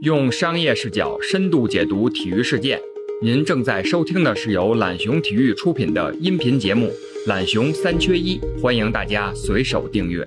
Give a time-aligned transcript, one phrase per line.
[0.00, 2.80] 用商业视角深度解读体育事件。
[3.20, 6.86] 您正在收听的是由懒熊体育出品的音频节目
[7.28, 10.24] 《懒熊三缺一》，欢迎大家随手订阅。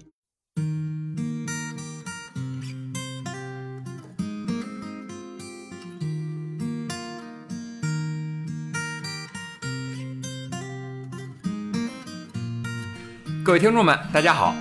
[13.41, 14.53] 各位听众们，大家好，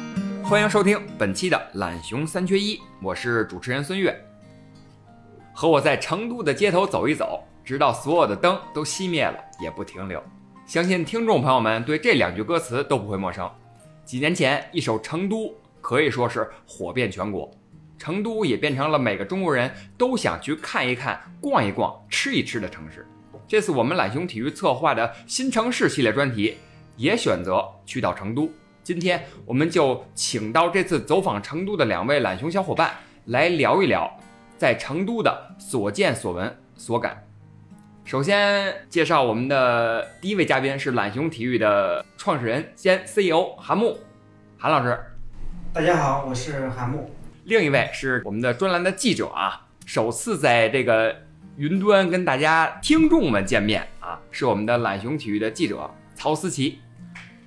[0.44, 4.16] 欢迎收听本期的《懒熊三缺一》，我是主持人孙悦。
[5.60, 10.18] 和我在成都的街头走一走，直到所有的灯都熄灭了也不停留。
[10.64, 13.46] 相信听众朋友们对这两句歌词都不会陌生。
[14.02, 15.48] 几年前，一首《成都》
[15.82, 17.50] 可以说是火遍全国，
[17.98, 23.06] 成都也变成了每个中国人都想去看一看、逛一逛、吃一吃的城市。
[23.46, 26.56] 这次我们懒熊体育策划的新城市系列专题，
[26.96, 28.50] 也选择去到成都。
[28.82, 32.94] 今天，我们就请到这次走访成都的两位懒熊小伙伴
[33.26, 34.10] 来聊一聊
[34.60, 37.26] 在成都的所见所闻所感。
[38.04, 43.96] 首先介绍我们的第一位嘉宾是懒熊体育的创始人兼 CEO 韩木，
[44.58, 45.00] 韩老师。
[45.72, 47.10] 大家好，我是韩木。
[47.44, 51.16] 另一位是我们的专栏的记者啊，首次在这个
[51.56, 56.80] 云端跟大家听众们见面啊，是我们的懒熊体育的记者曹思琪。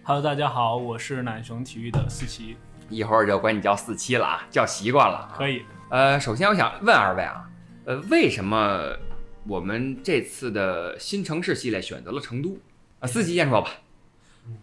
[0.02, 2.58] Hello，大家好，我是懒熊体育的思琪，
[2.90, 5.32] 一会儿就管你叫四七了啊，叫习惯了。
[5.38, 5.62] 可以。
[5.94, 7.48] 呃，首先我想问二位啊，
[7.86, 8.98] 呃，为什么
[9.46, 12.58] 我们这次的新城市系列选择了成都？
[13.00, 13.70] 啊，司机先说吧。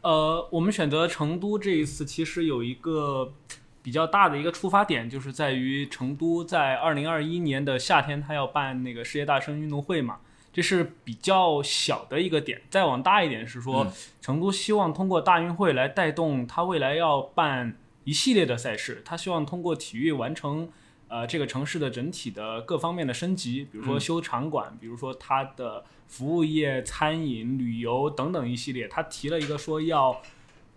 [0.00, 3.32] 呃，我们选择成都这一次，其实有一个
[3.80, 10.18] 比较大的一个出发点，就是在于成都在二零二一年的夏天，它要办那个世界大生运动会嘛，
[10.52, 12.60] 这是比较小的一个点。
[12.68, 20.68] 再往大一点是说，嗯成都希望通过大运会来带动它未来要办一系列的赛事，它希望通过体育完成。
[21.10, 30.22] 呃，这个城市的整体的各方面的升级，比如说嗯修场馆，比如说它的服务业、餐饮、旅游等等一系列，他提了一个说要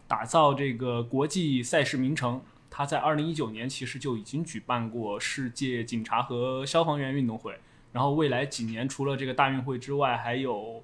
[0.07, 2.41] 打造这个国际赛事名城。
[2.75, 7.59] 他在二零一九年其实就已经举办过世界警察和消防员运动会，
[7.91, 10.83] 然后未来几年除了这个大运会之外，还有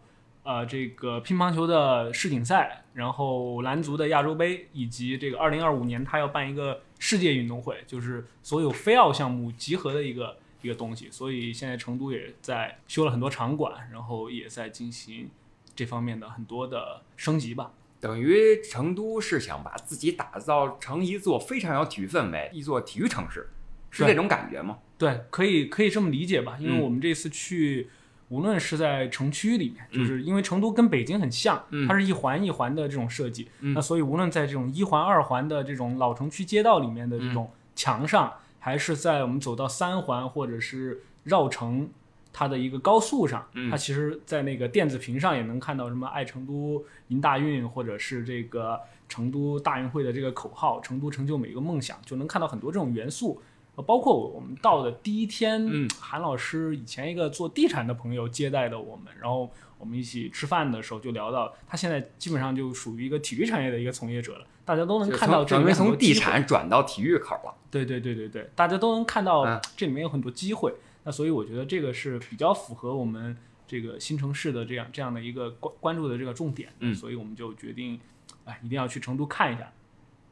[0.50, 11.08] 呃这个乒乓球的世锦赛，然后男足的亚洲杯，以及这个二零二五年他要办一个世界运动会，就是所有非奥项目集合的一个一个东西。
[11.12, 15.30] 所以现在成都也在修了很多场馆，然后也在进行
[15.76, 17.72] 这方面的很多的升级吧。
[18.00, 23.50] 等于成都是想把自己打造成一座非常有体育氛围、一座体育城市，
[23.92, 24.80] 是对这种感觉吗？
[24.98, 26.58] 对，可以可以这么理解吧？
[26.60, 27.90] 因为嗯我们这次去，
[28.30, 41.90] 无论是在城区里面，嗯就是因为成都跟北京很像，嗯它是一环一环的这种设计，嗯那所以无论在这种一环、二环的这种老城区街道里面的嗯这种墙上，还是在我们走到三环或者是绕城。
[42.32, 48.80] 它的一个高速上，嗯它其实，在那个电子屏上也能看到什么“爱成都，迎大运”或者是这个
[49.10, 53.42] 成都大运会的这个口号“成都成就每一个梦想”，就能看到很多这种元素。
[53.80, 67.56] 呃包括我们到的第一天，嗯韩老师以前一个做地产的朋友接待的我们，然后我们一起吃饭的时候就聊到，他现在基本上就属于一个体育产业的一个从业者了，大家都能看到这里面从地产转到体育口了。
[67.72, 70.74] 对对对对对，大家都能看到嗯这里面有很多机会。
[71.06, 76.70] 那所以我觉得这个是比较符合我们这个新城市的这样这样的一个关关注的这个重点。
[76.80, 77.98] 嗯所以我们就决定，
[78.44, 79.72] 哎，一定要去成都看一下。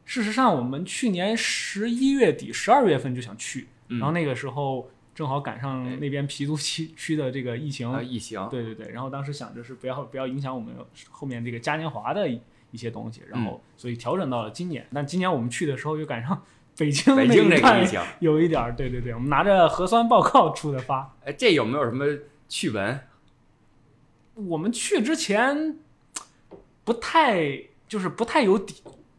[0.08, 10.74] 事实上，我们去年十一月底、十二月份就想去，嗯然后那个时候正好赶上那边郫都区 区的这个疫情，啊，疫情，对对对，然后当时想着是不要不要影响我们
[11.12, 12.40] 后面这个嘉年华的一
[12.72, 14.88] 一些东西，然嗯后所以调整到了今年。
[14.94, 16.42] 但今年我们去的时候又赶上
[16.78, 21.14] 北京北京这个疫情，有一点儿，对对对，我们拿着核酸报告出的发。
[21.26, 22.06] 哎，这有没有什么
[22.48, 23.00] 趣闻？
[24.36, 25.78] 我们去之前
[26.86, 28.76] 不太就是不太有底，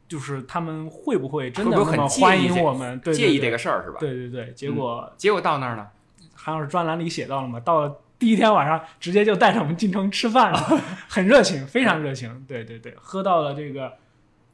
[0.09, 2.99] 就是他们会不会真的很介意这迎我们？
[3.01, 3.99] 对对介意对这个事儿是吧？
[4.01, 5.87] 对对对，结果结果到那儿呢，
[6.35, 10.59] 韩老师专栏里写到了嘛，到了第一天晚上直接就带着我们进城吃饭了，
[11.09, 12.45] 很热情，非常热情。
[12.49, 13.93] 对对对，喝到了这个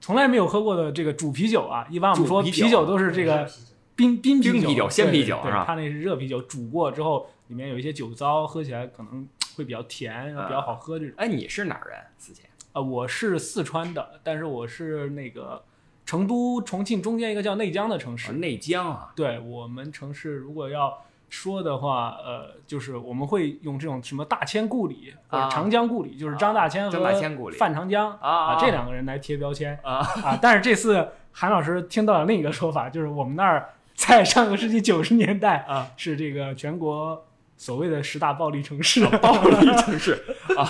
[0.00, 3.48] 从来没有喝过的这个煮啤酒啊，一般我们说啤酒都是这个
[3.94, 9.26] 冰冰啤冰啤酒鲜对啤酒是吧对它那是热啤酒，煮过之后里面有一些酒糟，喝起来可能
[9.56, 11.14] 会比较甜，比较好喝这种。
[11.16, 11.98] 哎，你是哪儿人？
[12.18, 12.42] 思琪？
[12.74, 15.62] 呃，我是四川的，但是我是那个
[16.04, 18.32] 成都、重庆中间一个叫内江的城市。
[18.32, 30.36] 哦内江啊，对我们城市如果要说的话，呃，就是我们会用这种什么大千故里或者啊长江故里，就是张大千和范长江啊这两个人来贴标签啊 啊。
[30.42, 37.24] 但是这次韩老师听到了另一个说法，就是我们那儿在上个世纪九十年代啊，是这个全国
[37.56, 39.06] 所谓的十大暴力城市。
[39.18, 40.20] 暴力城市
[40.56, 40.66] 啊。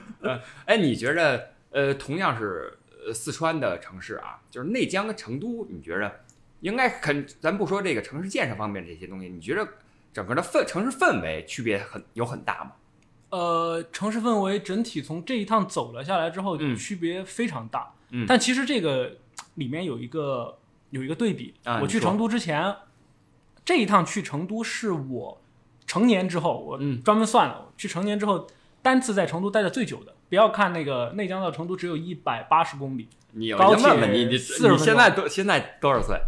[0.28, 6.20] 呃，哎，你觉着呃，同样是呃四川的城市啊，就是内江跟成都，你觉着
[6.60, 9.66] 应该肯，咱不说这个城市建设方面这些东西，你觉着
[10.12, 12.72] 整个的氛城市氛围区别很有很大吗？
[13.30, 17.92] 呃，城市氛围整体从这一趟走了下来之后，嗯区别非常大。
[18.10, 19.18] 嗯但其实这个
[19.56, 20.58] 里面有一个
[20.90, 21.52] 有一个对比。
[21.64, 22.74] 啊我去成都之前，
[23.66, 25.42] 这一趟去成都是我
[25.86, 28.46] 成年之后，我嗯专门算了，我去成年之后
[28.80, 30.14] 单次在成都待的最久的。
[30.28, 36.18] 不要看那个内江到成都只有一百八十公里，你有高人问问铁你，你40你现在多现在多少岁？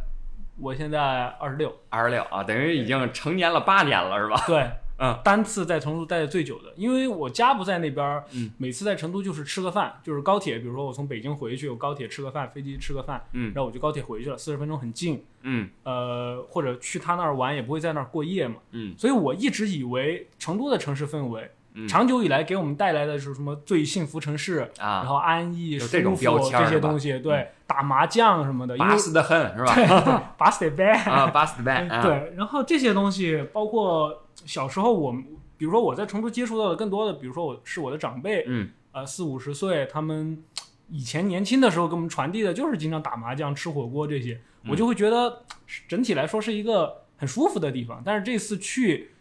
[0.58, 1.74] 我现在二十六。
[1.88, 4.44] 二十六啊，等于已经成年了八年了，是吧？
[4.46, 13.52] 对，嗯，单次在成都待的最久的，因为我家不在那边儿，嗯，每次在成都就是吃个饭，就是高铁，比如说我从北京回去，我高铁吃个饭，飞机吃个饭，嗯。
[13.54, 15.70] 然后我就高铁回去了，四十分钟很近，嗯。
[15.84, 18.94] 呃，或者去他那儿玩也不会在那儿过夜嘛，嗯。
[18.98, 21.86] 所以我一直以为成都的城市氛围，嗯。
[21.88, 29.74] 长久以来给我们带来的是什么最幸福城市，然啊，后安逸、舒有这种服这些东西，对，打麻将什么的，巴适的很，是吧？
[29.74, 35.24] 对 巴适得拜啊，巴适的拜啊，对，然后这些东西包括小时候我们，
[35.56, 38.70] 比如说我在成都接触到的更多的，比如说我是我的长辈，嗯。
[38.92, 40.42] 呃四五十岁，他们
[40.88, 44.72] 以前年轻的时候给我们传递的就是经常打麻将、吃火锅这些，嗯。
[44.72, 45.42] 我就会觉得
[45.86, 48.02] 整体来说是一个很舒服的地方。
[48.04, 49.12] 但是这次去，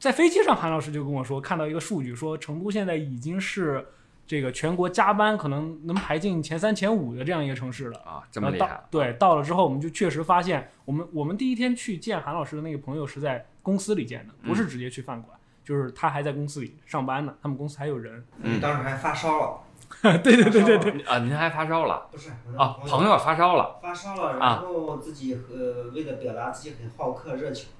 [0.00, 3.86] 在飞机上，韩老师就跟我说，看到一个数据，说成都现在已经是
[4.26, 7.98] 这个全国加班可能能排进前三前五的这样一个城市了。
[7.98, 18.24] 啊，这么厉害到，对，到了之后，我们就确实发现，我们我们第一天去见韩老师的那个朋友是在公司里见的，不嗯是直接去饭馆，就是他还在公司里上班呢，他们公司还有人。
[18.42, 19.60] 嗯当时还发烧了。
[20.02, 22.78] 对对对对对，啊，您还发烧了不是啊？
[22.86, 27.70] 朋友发烧了，发烧了，然后自己呃为了表达自己很好客热情，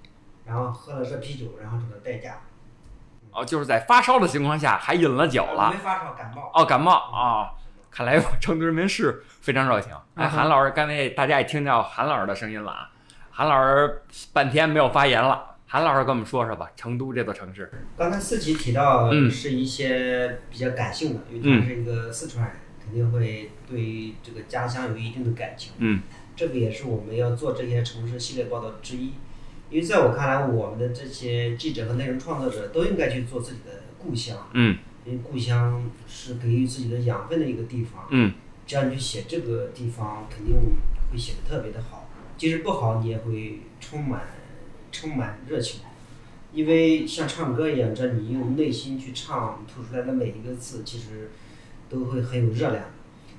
[0.51, 2.41] 然后喝了这啤酒，然后这个代驾。
[3.31, 6.51] 哦，就是在发烧的情况下还饮了酒了没，发烧，感冒。
[6.53, 7.53] 哦，感冒啊。
[7.89, 9.93] 看来成都人民是非常热情。
[10.15, 12.91] 哎，韩老师，刚才大家也听到韩老师的声音了啊。
[13.31, 14.03] 韩老师
[14.33, 17.71] 半天没有发言了，韩老师跟我们说说吧，成都这座城市。
[17.97, 25.73] 刚才四级提到嗯是一些比较感性的，因为他是一个四川人，肯定会对于这个家乡有一定的感情。
[25.79, 26.03] 嗯
[26.35, 29.13] 这个也是我们要做这些城市系列报道之一。
[29.71, 34.77] 因为在我看来，我们的这些记者和内容创作者都应该去做自己的故乡，嗯
[35.07, 38.07] 因为故乡是给予自己的养分的一个地方。
[38.11, 38.33] 嗯
[38.67, 40.55] 只要你去写这个地方，肯定
[41.11, 42.09] 会写的特别的好。
[42.37, 44.23] 即使不好，你也会充满
[44.93, 45.81] 充满热情，
[46.53, 51.31] 因为像唱歌一样，这你用内心去唱，吐出来的每一个字，其实
[51.89, 52.85] 都会很有热量。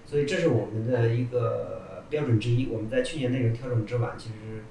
[0.05, 2.67] 所以这是我们的一个标准之一。
[2.67, 4.63] 我们在去年内容调整之晚，其实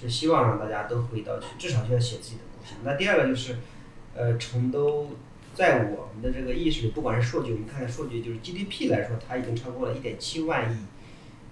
[0.00, 2.78] 是希望让大家都回到去，至少就要写自己的故乡。
[2.84, 3.56] 那第二个就是，
[4.14, 5.10] 呃，成都
[5.54, 10.76] 在我们的这个意识里，不管是数据，我们看看数据，就是 GDP 来说，它已经超过了一点七万亿。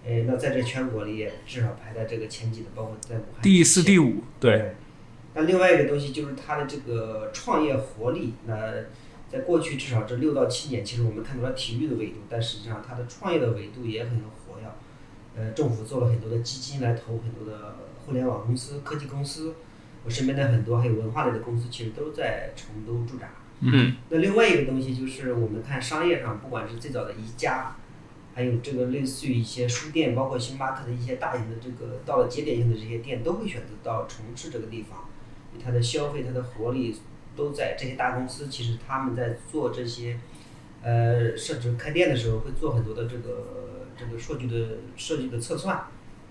[0.09, 3.43] 呃，那在这全国里也至少排在这个前几的，包括在武汉。
[3.43, 4.75] 第四、第五，对，对。
[5.35, 8.35] 那另外一个东西就是它的这个创业活力。
[8.47, 8.73] 那
[9.29, 14.67] 在过去至少这六到七年，其实我们看到了体育的维度，但实际上它的创业的维度也很活跃。
[15.37, 17.77] 呃，政府做了很多的基金来投很多的
[18.07, 19.55] 互联网公司、科技公司。
[20.05, 23.29] 我身边的很多还有文化类的公司，其实都在成都驻扎。
[23.59, 27.75] 嗯那另外一个东西就是我们看商业上，不管是最早的宜家，
[28.33, 35.09] 还有这个类似于一些书店，包括星巴克的一些大型的这个到了节点性的这些店，都会选择到城市这个地方，
[35.53, 36.95] 因为它的消费、它的活力
[37.35, 38.47] 都在这些大公司。
[38.47, 40.21] 其实他们在做这些，
[40.83, 45.85] 呃，甚至开店的时候会做很多的这个这个数据的设计的测算，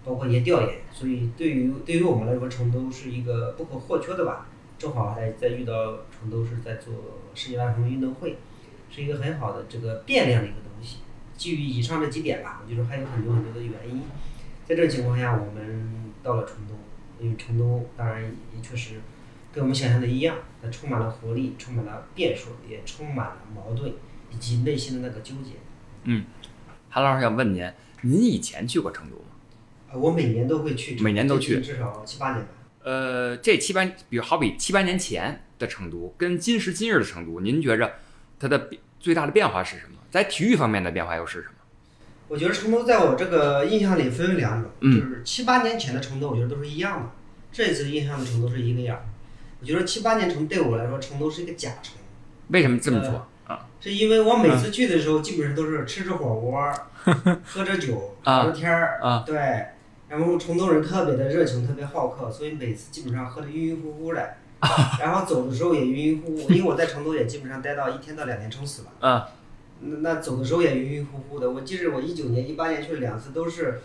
[0.05, 0.75] 包括一些调研。
[0.93, 4.47] 所以对于对于我们来说，成都是一个不可或缺的吧。
[4.77, 6.93] 正好还在遇到成都是在做
[7.33, 8.37] 世界大运运动会，
[8.91, 10.97] 是一个很好的这个变量的一个东西。
[11.37, 14.01] 基于以上这几点吧，我觉得还有很多很多的原因。
[14.67, 16.75] 在这个情况下，我们到了成都，
[17.23, 18.95] 因为成都当然也确实
[19.53, 23.93] 跟我们想象的一样，它充满了活力，充满了变数，也充满了矛盾
[24.31, 25.51] 以及内心的那个纠结。
[26.03, 26.25] 嗯
[26.89, 27.71] 韩老师想问您，
[28.01, 29.15] 您以前去过成都？
[29.97, 32.47] 我每年都会去，每年都去至少七八年吧。
[32.83, 37.93] 呃，这七八，比如好比七八年前的成都，跟今时今日的成都，您觉着
[38.39, 39.97] 它的变最大的变化是什么？
[40.11, 41.53] 在体育方面的变化又是什么？
[42.27, 47.09] 我觉得成都在我这个印象里分为两种，嗯就是七八年前的成都，我觉得都是一样的。
[47.51, 49.05] 这次印象的成都是一个样儿。
[49.61, 51.93] 我觉得七八年成对我来说，成都是一个假城，
[52.49, 53.67] 为什么这么说啊？
[53.79, 56.75] 是因为我每次去的时候，基本上都是吃着火锅儿，
[57.45, 59.65] 喝着酒，啊聊着天儿，啊对。
[60.15, 64.35] 然然后成都人特别的热情，特别好客，所以每次基本上喝得晕晕乎乎的，
[64.99, 68.87] 然后走的时候也晕晕乎乎，因为我在成都也基本上待到一天到两天撑死了。
[69.01, 69.21] 嗯
[69.81, 71.51] 那那走的时候也晕晕乎乎的。
[71.51, 73.81] 我记得我一九年、一八年去了两次，都是，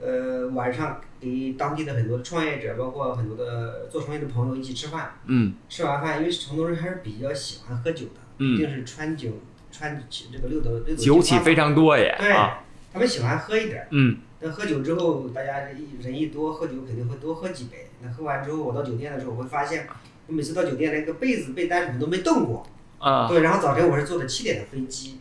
[0.00, 5.16] 呃，晚上给当地的很多创业者，包括很多的做创业的朋友一起吃饭。
[5.26, 9.30] 嗯吃完饭，因为成都人还是比较喜欢喝酒的，一嗯，定是川酒
[9.72, 12.62] 川起这个六斗六斗酒起非常常多耶对啊，，
[12.92, 13.88] 他们喜欢喝一点儿。
[13.90, 17.88] 嗯那喝酒之后，大家人一人一多，喝酒肯定会多喝几杯。
[18.02, 19.88] 那喝完之后，我到酒店的时候，我会发现，
[20.26, 22.66] 我每次到酒店那个被子、被单什么都没动过。
[22.98, 25.18] 啊对，然后早晨我是坐的七点的飞机，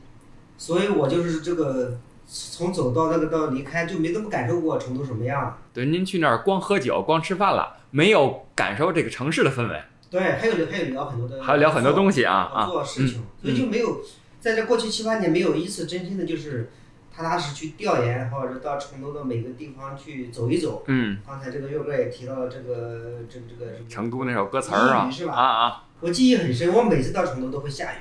[0.57, 5.57] 所以我就是这个从走到那个到离开就没怎么感受过成都什么样。
[5.73, 14.01] 对，您去那儿光喝酒、光吃饭了，没有感受这个城市的氛围，对，还有还有聊很多的，还有聊很多东西啊合啊，作事情，嗯所以就没有
[14.41, 16.69] 在这过去七八年没有一次真心的就是
[17.15, 20.83] 踏踏实去调研，或者是到成都的每个地方去走一走。
[20.87, 27.97] 嗯，刚才这个岳哥也提到了这个这这个什么成都那首歌词儿啊是吧啊啊，我记忆很深，我每次到成都都会下雨，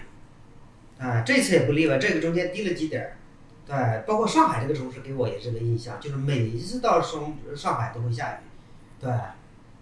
[0.99, 3.16] 啊，这次也不例外，这个中间低了几点儿，
[3.66, 8.37] 对，包括上海这个城市给我也是个印象，就是每一次到上上海都会下雨，
[8.99, 9.12] 对，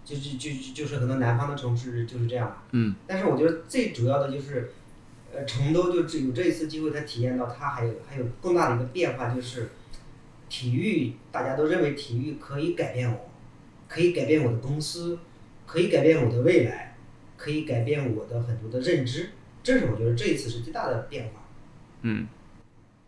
[0.03, 4.73] 就就就就就是很多南方的城市就是这样，嗯，但是我觉得最主要的就是，
[5.33, 9.69] 呃，成都就只有这一次机会，他体验到它还有还有更大的一个变化，就是
[10.49, 13.29] 体育，大家都认为体育可以改变我，
[13.87, 15.19] 可以改变我的公司，
[15.65, 16.87] 可以改变我的未来。
[17.37, 19.31] 可以改变我的很多的认知，
[19.63, 21.41] 这是我觉得这一次是最大的变化。
[22.03, 22.27] 嗯，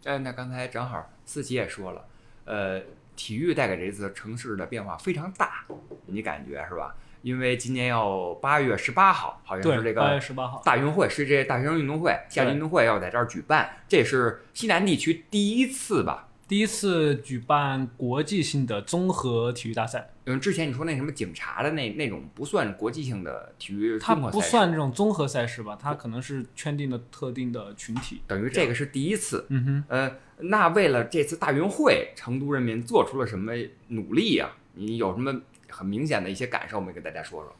[0.05, 2.03] 哎，那刚才正好思琪也说了，
[2.45, 2.81] 呃，
[3.15, 5.63] 体育带给这次城市的变化非常大，
[6.07, 6.95] 你感觉是吧？
[7.23, 16.27] 因为今年要八月十八号，好像是这个，八月个十八号，大运会，是这大学生运动会、夏季运动会要在这儿举办，这也是西南地区第一次吧？
[16.45, 28.21] 第一次举办国际性的综合体育大赛，因为之前你说那什么警察的那那种不算国际性的体育它不算这种综合赛事吧，它可能是圈定的特定的群体。
[28.27, 29.45] 等于这个是第一次。
[29.49, 33.53] 嗯哼，呃，那为了这次大运会，成都人民做出了什么
[33.87, 35.41] 努力呀、你有什么
[35.73, 36.93] 很明显的一些感受没？
[36.93, 37.55] 跟大家说说。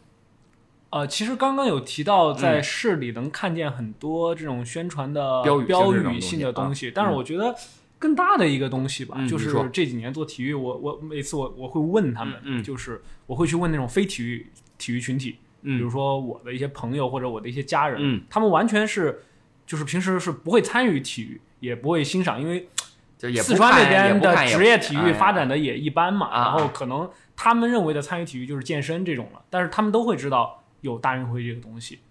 [0.91, 7.55] 呃，其实刚刚有提到，在市里能看见很多这种宣传的标语性标语性的东西，但是嗯我觉得
[7.97, 14.45] 更大的一个东西吧，就是这几年做体育，我我每次我我会问他们，就是我会去问那种非体育
[14.77, 19.23] 体育群体，比如嗯说我的一些朋友或者我的一些家人，嗯他们完全是
[19.65, 22.67] 就是平时是不会参与体育，也不会欣赏，因为
[23.23, 26.41] 就也四川那边的职业体育发展的也一般嘛，啊。
[26.41, 32.01] 然后可能他们认为的参与体育就是健身这种了，但是他们都会知道有大运会这个东西，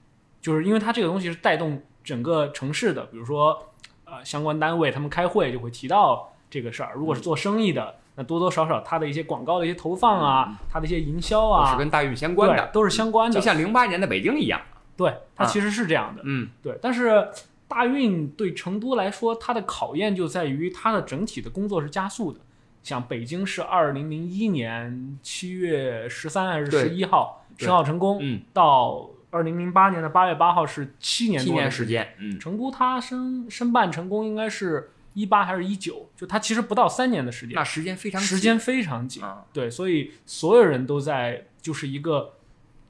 [0.40, 3.62] 就是因为它这个东西是带动整个城市的，比如说
[4.06, 14.58] 呃相关单位他们开会就会提到这个事儿，如果是做生意的，那多多少少它的一些广告的一些投放啊，它的一些营销啊是，跟大运相关的，都是相关的，就像零八年的北京一样。
[14.96, 15.46] 对，它啊。
[15.46, 16.22] 其实是这样的。
[16.24, 16.48] 嗯。
[16.62, 17.28] 对，但是
[17.72, 22.40] 大运对成都来说，它的考验就在于它的整体的工作是加速的。
[22.82, 32.38] 像北京是二零零一年七月十三还是对十一号申奥成功，嗯，到二零零八年的八月八号是七年多的年时间，嗯。
[32.38, 37.54] 成都它申申办成功应该是一八还是一九，就它其实不到三年的时间。
[37.54, 39.22] 那，时间非常时间非常紧。
[39.22, 42.34] 啊，对，所以所有人都在就是一个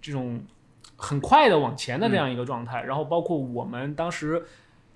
[0.00, 0.42] 这种
[0.96, 2.82] 很快的往前的这样一个状态。
[2.84, 4.42] 然后包括我们当时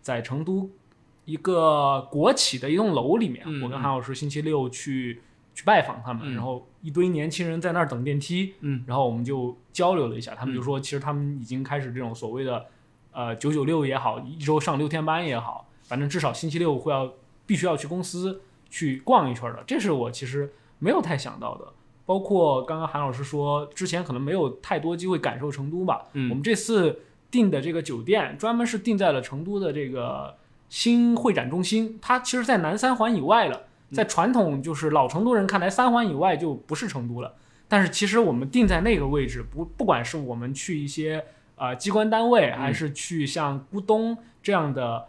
[0.06, 0.70] 在成都
[1.24, 5.20] 一个国企的一栋楼里面，嗯我跟韩老师星期六去
[5.52, 6.34] 去拜访他们，嗯。
[6.36, 12.66] 然后一堆年轻人在那儿等电梯，嗯，然后我们就交流了一下，他们就说其实他们已经开始这种所谓的
[13.10, 17.12] 呃九九六也好，一周上六天班也好，反正至少星期六会要
[17.44, 21.72] 必须要去公司去逛一圈的，这是我其实没有太想到的。
[22.04, 26.04] 包括刚刚韩老师说，之前可能没有太多机会感受成都吧。
[26.12, 26.30] 嗯。
[26.30, 30.34] 我们这次订的这个酒店，专门是订在了成都的这个
[30.68, 33.62] 新会展中心，它其实在南三环以外了。
[33.92, 37.32] 在传统就是老成都人看来，三环以外就不是成都了。
[37.68, 45.06] 但是其实我们定在那个位置，不不管是我们去一些呃机关单位，还是去像咕咚这样的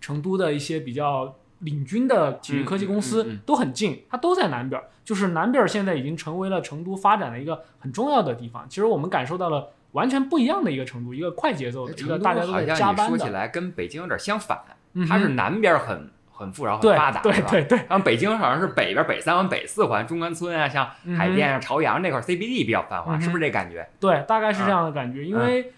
[0.00, 4.88] 成都的一些比较领军的体育科技公司，嗯嗯嗯嗯都很近，它都在南边儿。
[5.04, 8.66] 就是南边儿现在已经成为了成都发展的一个很重要的地方。
[8.68, 13.30] 其实我们感受到了完全不一样的一个程度，一个快节奏的，一个大家都好在加班说起的。
[13.30, 14.60] 来跟北京有点相反，
[15.08, 17.32] 它是南边很很富饶、很对发达，对？
[17.48, 20.86] 对对，然后北京好像是北边北三环、北四环、中关村啊，像
[21.16, 23.88] 海淀啊、朝阳那块儿 CBD 比较繁华，是不是这感觉？
[23.98, 25.24] 对，大概是这样的感觉。
[25.24, 25.72] 因为，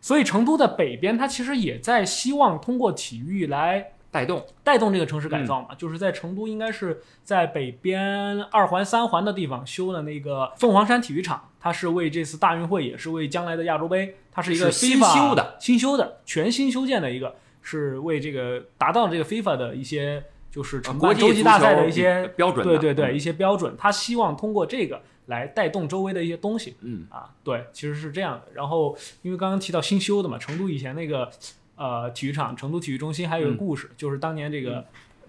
[0.00, 26.76] 所以成都的北边，它其实也在希望通过体育来带动，带动这个城市改造嘛，就是在成都应该是在北边二环、三环的地方修的那个凤凰山体育场，它是为这次大运会，也是为将来的亚洲杯，它是一个是新修的、新修的、全新修建的一个，是为这个达到这个 FIFA 的一些就是国际洲际大赛的一些标准，对对对一些标准，他希望通过这个来带动周围的一些东西。
[26.82, 28.52] 嗯，啊，对，其实是这样的。
[28.52, 31.30] 然后因为刚刚提到新修的嘛，成都以前那个
[31.76, 34.84] 呃体育场，成都体育中心还有一个嗯故事，就是当年这个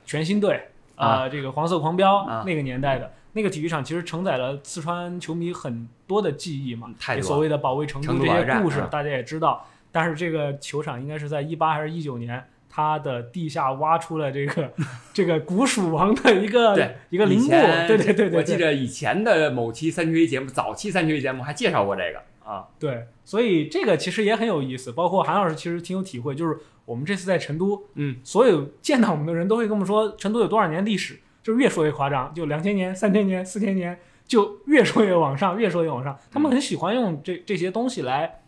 [0.05, 3.09] 全新队啊呃这个黄色狂飙、啊那个年代的。
[3.35, 9.67] 那个体育场其实承载了四川球迷很多的记忆嘛，太所谓的保卫成都这些故事大家也知道。
[9.91, 14.71] 但是这个球场应该是在一八还是一九年，它的地下挖出了这个
[15.13, 24.91] 这个古蜀王的一个对一个陵墓，对对对对，我记得以前的某期三缺一节目，早期三缺一节目还介绍过这个啊，对，所以这个其实也很有意思。
[24.91, 36.17] 包括韩老师其实挺有体会，就是我们这次在成都，嗯，所有见到我们的人都会跟我们说，成都有多少年历史，就是越说越夸张，就两千年、三千年、四千年，就越说越往上，越说越往上。
[36.31, 38.39] 他们很喜欢用这这些东西来，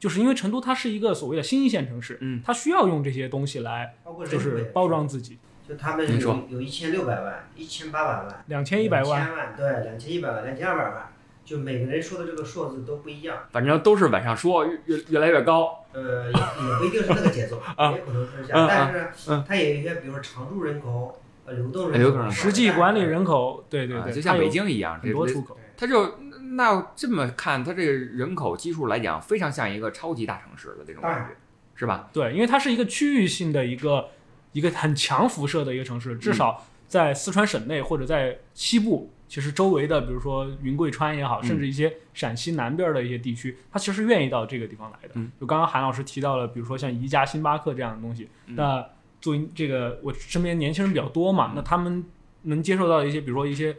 [0.00, 5.38] 就是因为成都它是一个所谓的新一线城市，嗯，它需要用这些东西来包括人就是包装自己。
[5.68, 11.12] 就他们有有一千六百万、一千八百万、两千一百万，千万，对，两千一百万、两千二百万，
[11.44, 13.36] 就每个人说的这个数字都不一样。
[13.50, 15.84] 反正都是往上说，越越越来越高。
[15.92, 18.54] 呃，也也不一定是那个节奏，啊也可能是这。
[18.54, 25.56] 但是嗯它也有一些，比如说常住人口、呃流动人口、流动人口实际管理人口，对对对，啊就像北京一样，很多出口。
[25.76, 26.18] 它就
[26.56, 31.36] 那这么看，它这个人口基数来讲，非常像一个超级大城市的这种感觉，
[31.74, 32.08] 是吧？
[32.12, 34.08] 对，因为它是一个区域性的一个
[34.52, 45.10] 一个很强辐射的一个城市，至少在四川省内或者在西部，其实周围的，比如说云贵川也好，嗯甚至一些陕西南边的一些地区，它其实愿意到这个地方来的。
[45.16, 48.86] 嗯就刚刚韩老师提到了，比如说像宜家、星巴克这样的东西，嗯那
[49.26, 52.04] 作为这个我身边年轻人比较多嘛，嗯那他们
[52.42, 53.72] 能接受到一些，比如说一些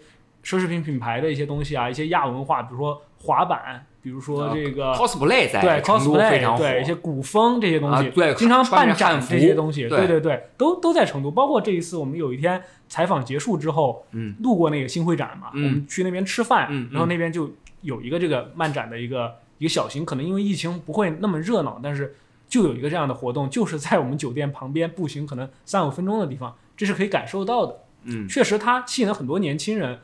[0.44, 4.94] 奢侈品品牌的一些东西啊，一些亚文化，比如说滑板，比如说这个。
[4.94, 11.32] cosplay 在 cosplay，常火，对一些古风这些东西，啊对经常办展这些东西，对对对对，都都在成都。
[11.32, 17.52] 包括这一次我们有一天采访结束之后，嗯，路过那个新会展嘛，嗯我们去那边吃饭，嗯嗯然后那边就
[17.84, 22.16] 有一个这个漫展的一个一个小型，可能因为疫情不会那么热闹，但是
[22.48, 27.84] 就有一个这样的活动，就是在我们酒店旁边步行可能三五分钟的地方，这是可以感受到的。
[28.04, 30.00] 嗯确实，它吸引了很多年轻人。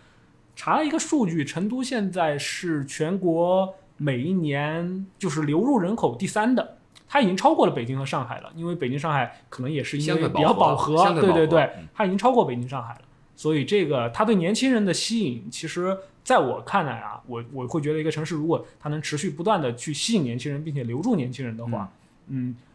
[0.55, 6.77] 查了一个数据，成都现在是全国每一年就是流入人口第三的，
[7.09, 8.51] 它已经超过了北京和上海了。
[8.55, 13.01] 因为北京、上海可能也是因为比较饱和，对饱和对对它已经超过北京、上海了。
[13.35, 21.97] 所以这个它对年轻人的吸引，其实在我看来啊，我我会觉得一个城市如果它能持续不断的去吸引年轻人，并且留住年轻人的话，嗯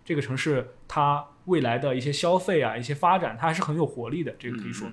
[0.04, 4.34] 这个城市它未来的一些消费啊、一些发展，它还是很有活力的。
[4.38, 4.88] 这个可以说，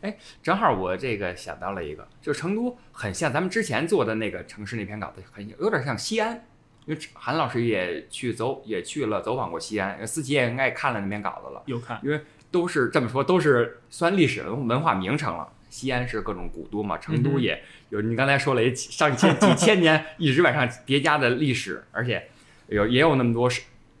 [0.00, 6.44] 哎，正好我这个想到了一个，就是成都很像咱们之前做的那个城市那篇稿子，很有点像西安。
[6.84, 11.60] 因为韩老师也去走，也去了走访过西安，思琪也应该看了那篇稿子了。
[11.66, 12.20] 有看，因为
[12.52, 15.52] 都是这么说，都是算历史文化名城了。
[15.68, 18.00] 西安是各种古都嘛，成都也有。
[18.00, 22.28] 你刚才说了，也上千几千年一直往上叠加的历史，而且
[22.68, 23.50] 有也有那么多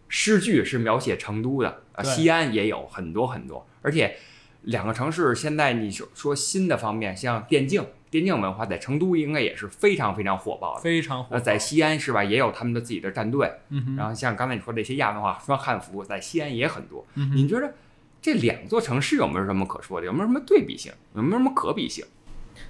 [0.08, 2.02] 诗诗句是描写成都的啊。
[2.02, 4.16] 西安也有很多很多，而且
[4.62, 10.80] 两个城市现在你说说新的方面，像电竞，电竞文化在成都应该也是非常非常火爆的。
[10.80, 11.36] 非常火爆。
[11.36, 13.50] 那在西安是吧，也有他们的自己的战队。
[13.70, 17.06] 嗯，然后像刚才你说的这些亚文化，穿汉服，在西安也很多。
[17.14, 17.74] 你觉得
[18.20, 20.06] 这两座城市有没有什么可说的？
[20.06, 20.92] 有没有什么对比性？
[21.14, 22.04] 有没有什么可比性？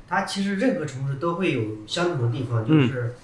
[0.09, 3.15] 它其实任何城市都会有相同的地方，嗯就是，呃，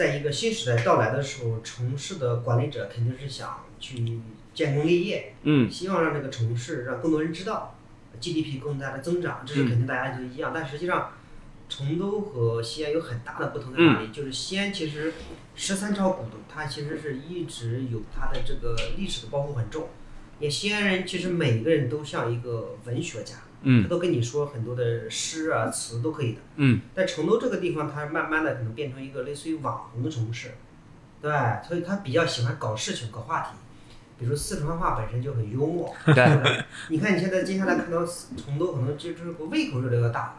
[0.00, 4.18] 在一个新时代到来的时候，城市的管理者肯定是想去
[4.54, 7.76] 建功立业，嗯希望让这个城市让更多人知道
[8.18, 10.52] ，GDP 更大的增长，这是肯定大家都一样。
[10.54, 11.12] 但实际上，
[11.68, 14.08] 成都和西安有很大的不同在哪里？
[14.08, 15.12] 就是西安其实
[15.54, 19.90] 十三朝古都，它其实是一直有它的这个历史的包袱很重。
[20.38, 26.40] 也西安人其实每个人都像一个文学家，他嗯都跟你说很多的诗啊词都可以的。
[26.56, 30.52] 嗯但成都这个地方，它慢慢的可能变成一个类似于网红的城市，
[31.20, 31.30] 对，
[31.66, 33.48] 所以他比较喜欢搞事情、搞话题。
[34.18, 35.94] 比如四川话本身就很幽默，
[36.88, 40.34] 你看你现在接下来看到成都，可能就这个胃口越来越大了，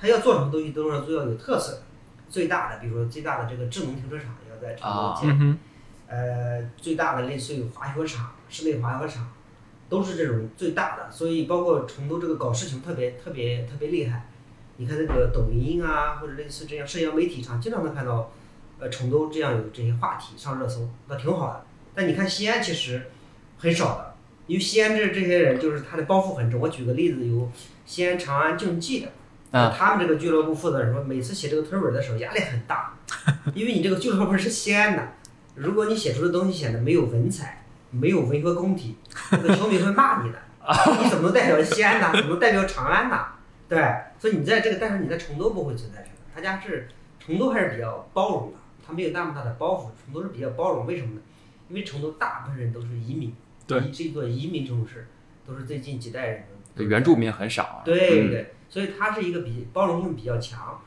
[0.00, 1.82] 他要做什么东西都要都要有特色的。
[2.30, 5.58] 最大的，比如说最大的这个智能停车场要在成都建，嗯，
[6.06, 9.30] 呃，最大的类似于滑雪场、室内滑雪场，
[9.88, 11.10] 都是这种最大的。
[11.10, 14.26] 所以包括成都这个搞事情特别特别特别厉害。
[14.76, 18.30] 你看那个抖音啊，或者类似这样社交媒体上，经常能看到，
[18.78, 21.64] 呃，成都这样有这些话题上热搜，那挺好的。
[21.96, 23.10] 但你看西安其实
[23.58, 24.14] 很少的，
[24.46, 26.60] 因为西安这这些人就是他的包袱很重。
[26.60, 27.50] 我举个例子，有
[27.84, 29.10] 西安长安竞技的，
[29.58, 32.96] 啊他们这个俱乐部负责人说，每次写这个推文的时候压力很大，
[33.54, 35.08] 因为你这个俱乐部是西安的，
[35.56, 38.96] 如果你写出的东西显得没有文采，没有违和工体，
[39.32, 40.38] 那个球迷会骂你的。
[41.02, 42.12] 你怎么能代表西安呢？
[42.12, 43.26] 怎么能代表长安呢？
[43.68, 43.78] 对，
[44.18, 50.86] 所以你在这个，但是你在成都不会存在这个，他家是成都还是比较包容的，他没有那么大的包袱，成都是比较包容。
[50.86, 51.20] 为什么呢？
[51.68, 53.34] 因为成都大部分人都是移民，
[53.66, 55.06] 对移这座移民城市，
[55.46, 57.82] 都是最近几代人对原住民很少啊。
[57.84, 60.80] 嗯对对，所以它是一个比包容性比较强。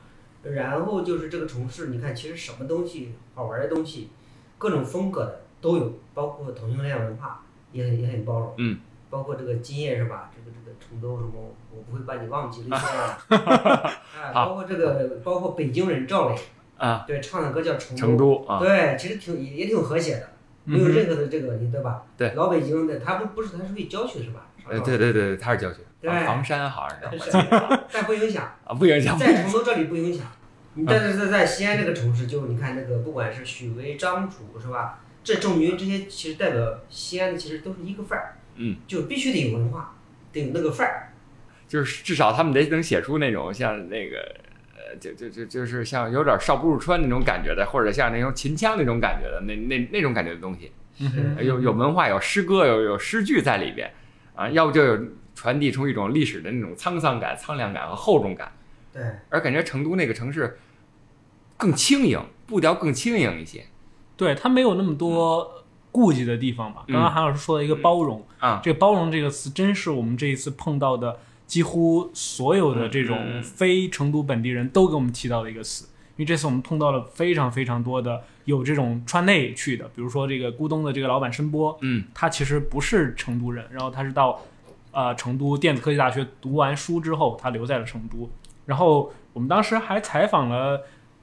[0.43, 4.09] 然后就是这个城市，你看其实什么东西好玩的东西，
[4.57, 8.53] 各种风格的都有，包括同性恋文化也很也很包容。
[8.57, 8.79] 嗯。
[9.09, 10.31] 包括这个今夜是吧？
[10.33, 11.31] 这个这个成都什么，
[11.69, 12.85] 我不会把你忘记，类似
[13.29, 13.89] 这样的。
[14.33, 16.35] 啊，包括这个，包括北京人赵磊，
[16.77, 17.97] 啊，对，唱的歌叫《成都》。
[18.07, 20.29] 成都啊，对，其实挺也也挺和谐的，
[20.63, 22.03] 没有任何的这个，你对吧？
[22.15, 24.47] 对老北京的，他不不是他是属于郊区是吧？
[24.69, 27.37] 呃，对对对，他是郊区，对房房山好像 是是
[27.91, 28.43] 但不影响。
[28.63, 29.19] 啊，不影响。
[29.19, 30.25] 在成都这里不影响，
[30.75, 39.95] 你但是在在西安这个城市，就你看那个，不管是许巍、张楚是吧，这郑钧这些，其实代表西安的，其实都是一个范儿，嗯，就必须得有文化，
[40.31, 41.13] 得有那个范儿，
[41.67, 44.35] 就是至少他们得能写出那种像那个，
[44.75, 53.91] 呃，就就就就是像有点少不入川那种感觉的，或者像那种秦腔那种感觉的那那那种感觉的东西，嗯有有文化，有诗歌，有有诗句在里边，
[54.35, 54.99] 啊，要不就有
[55.35, 58.51] 传递出一种历史的那种沧桑感、苍凉感和厚重感，
[58.91, 60.57] 对，而感觉成都那个城市
[61.57, 63.65] 更轻盈，步调更轻盈一些
[64.21, 66.83] 对他没有那么多顾忌的地方吧。
[66.87, 75.85] 嗯刚刚韩老师说的一个包容，啊，这个包容这个词，真是我们这一次碰到的几乎所有的这种嗯非成都本地人都给我们提到的一个词。
[76.17, 84.39] 因为这次我们碰到了非常非常多的有这种川内去的，比如说这个咕咚的这个老板申波，嗯他其实不是成都人，然后他是到
[84.91, 88.29] 呃成都电子科技大学读完书之后，他留在了成都。
[88.67, 90.81] 然后我们当时还采访了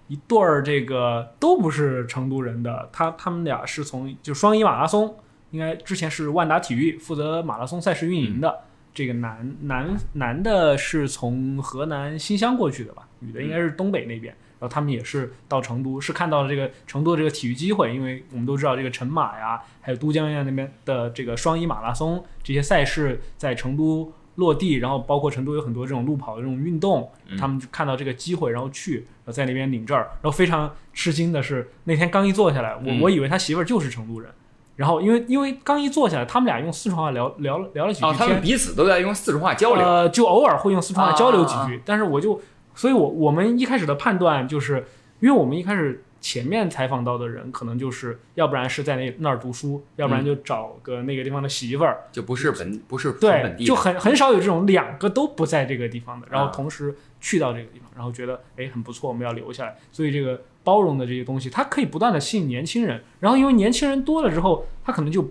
[0.09, 5.17] 一对儿这个都不是成都人的，他他们俩是从就双一马拉松，
[5.51, 8.61] 应该之前是万达体育负责马拉松赛事运营的。
[8.95, 14.35] 这个男男男的是从河南新乡过去的吧，女的应该是东北那边。
[14.61, 27.37] 然后他们也是到成都，是看到了这个成都的这个体育机会，因为我们都知道这个陈马呀，还有都江堰那边的这个双一马拉松这些赛事在成都落地，然后包括成都有很多这种路跑的这种运动，嗯。
[27.37, 30.05] 他们就看到这个机会，然后去，然后在那边领证儿。
[30.23, 33.01] 然后非常吃惊的是，那天刚一坐下来，我嗯。
[33.01, 34.31] 我以为他媳妇儿就是成都人，
[34.77, 42.41] 然后因为因为刚一坐下来，他们俩用四川话聊聊聊了几句哦，他们，彼此都在用四川话交流，呃，就偶尔会用四川话交流几句，但是我就，
[42.75, 44.87] 所以我我们一开始的判断就是，
[45.19, 59.77] 因为我们一开始前面采访到的人，可能就是要不然是在那那儿读书，要不然就找个那个地方的媳妇儿，就不是本不是对本，地的，就很很少有这种两个都不在这个地方的，然后啊同时去到这个地方，然后觉得哎很不错，我们要留下来。
[59.93, 65.31] 所以这个包容的这些东西，它可以不断的吸引年轻人，然后因为年轻人多了之后，他可能就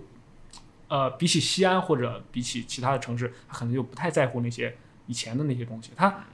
[0.88, 4.74] 呃比起西安或者比起其他的城市，他可能就不太在乎那些
[5.06, 6.24] 以前的那些东西，他。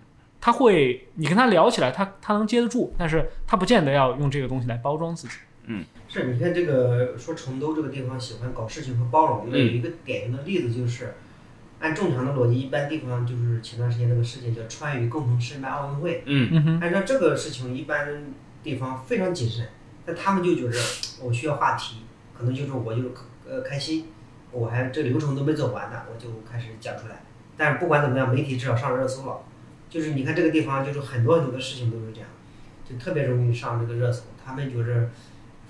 [0.45, 5.37] 他会，你跟他聊起来，他他能接得住，但是他不见得要用这个东西来包装自己。
[5.65, 11.15] 嗯是，你看这个说成都这个地方喜欢搞事情和包容，那有一个典型的例子就是，
[11.81, 18.07] 按正常的逻辑，一般地方就是前段时间那个事件叫川渝共同申办奥运会，嗯按照这个事情，一般
[18.63, 19.67] 地方非常谨慎，
[20.05, 20.79] 但他们就觉得
[21.23, 22.03] 我需要话题，
[22.37, 23.11] 可能就是我就是
[23.49, 24.09] 呃开心，
[24.53, 27.23] 我还这流程都没走完呢，我就开始讲出来。
[27.57, 29.39] 但是不管怎么样，媒体至少上热搜了。
[29.95, 32.29] 就是你看这个地方，就是很多很多的事情都是这样，
[32.85, 34.25] 就特别容易上这个热搜。
[34.45, 35.09] 他们就是，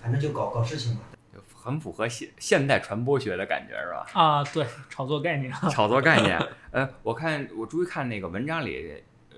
[0.00, 1.00] 反正就搞搞事情嘛。
[1.30, 4.06] 就很符合现现代传播学的感觉是吧？
[4.14, 6.40] 啊，对，炒作概念， 炒作概念。
[6.72, 8.94] 呃，我看我注意看那个文章里，
[9.30, 9.36] 呃，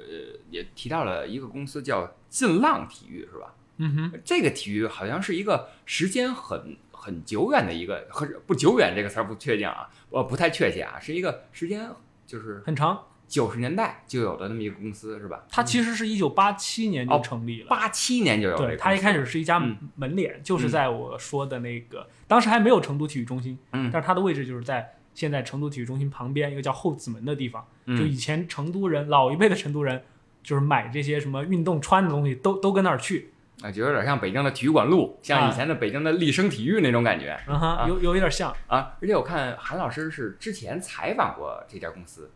[0.51, 3.53] 也提到了一个公司叫劲浪体育是吧？
[3.79, 11.91] 嗯哼，这个体育好像是一个时间很很久远的一个，很不久远这个词儿不确定啊，我不太确切啊，是一个时间
[12.25, 13.05] 就是很长。
[13.29, 15.45] 九十年代就有的那么一个公司是吧？
[15.49, 17.69] 它其实是一九八七年就哦成立了。
[17.69, 27.67] 八七年就有这个对，它一开始是一家嗯门脸，就是在我说的那个，当时还没有成都体育中心，嗯但是它的位置就是在现在成都体育中心旁边一个叫后子门的地方。
[27.87, 30.03] 嗯就以前成都人老一辈的成都人，
[30.43, 33.31] 就是买这些什么运动穿的东西，都都跟那儿去。
[33.63, 38.55] 啊，就有点像北京的体育馆路，像啊以前的北京的立生体育那种感觉嗯哼，啊有有一点像。
[38.67, 38.95] 啊。
[39.01, 42.31] 而且我看韩老师是之前采访过这家公司，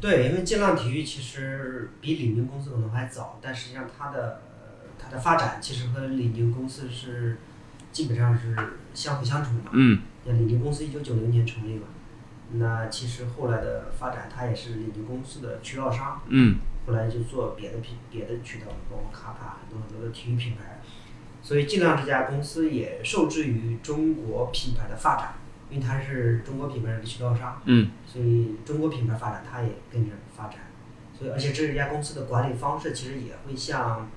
[0.00, 7.38] 对，因为劲浪体育其实比李宁公司可能还早，但实际上它的呃它的发展其实和李宁公司是
[7.92, 8.56] 基本上是
[8.94, 9.70] 相辅相成的。
[9.72, 11.86] 嗯那李宁公司一九九零年成立嘛，
[12.52, 20.80] 那其实后来的发展，它也是李宁公司的渠道商，嗯后来就做别的品别的渠道，包括卡卡很多很多的体育品牌。
[21.44, 25.34] 所以劲浪这家公司也受制于中国品牌的发展，
[25.72, 30.58] 因为它是中国品牌的渠道商，嗯所以中国品牌发展它也跟着发展。
[31.18, 34.10] 所以而且这家公司的管理方式其实也会像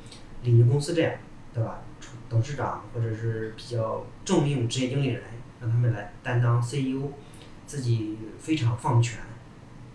[0.44, 1.14] 李宁公司这样，
[1.54, 1.82] 对吧？
[2.28, 5.22] 董事长或者是比较重用职业经理人，
[5.62, 7.12] 让他们来担当 CEO，
[7.66, 9.20] 自己非常放权。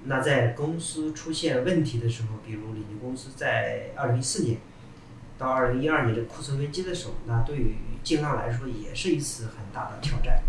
[0.04, 4.58] 那在公司出现问题的时候，比如李宁公司在二零一四年
[5.36, 10.40] 到二零一二年的库存危机的时候，那对于劲浪来说也是一次很大的挑战。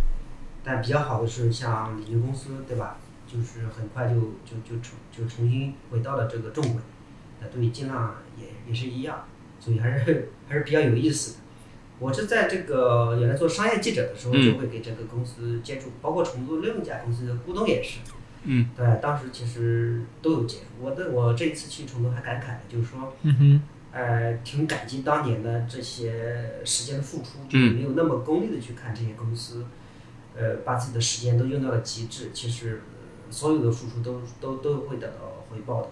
[0.63, 2.97] 但比较好的是，像李宁公司，对吧？
[3.27, 6.81] 就是很快就就就重就重新回到了这个正轨。
[7.39, 9.25] 那对于劲浪也也是一样，
[9.59, 11.37] 所以还是还是比较有意思的。
[11.97, 17.99] 我是在这个原来做商业记者的时候，嗯就会给这个公司接触，包括成都另一家公司的股东也是。
[18.43, 20.63] 嗯，对，当时其实都有接触。
[20.83, 23.61] 我的我这一次去成都还感慨的就是说，嗯
[24.43, 29.65] 挺感激当年的这些时间的付出，就是没有那么功利的去看这些公司，
[30.35, 32.31] 呃，把自己的时间都用到了极致。
[32.33, 35.87] 其实、呃所有的付出都都都会得到回报的，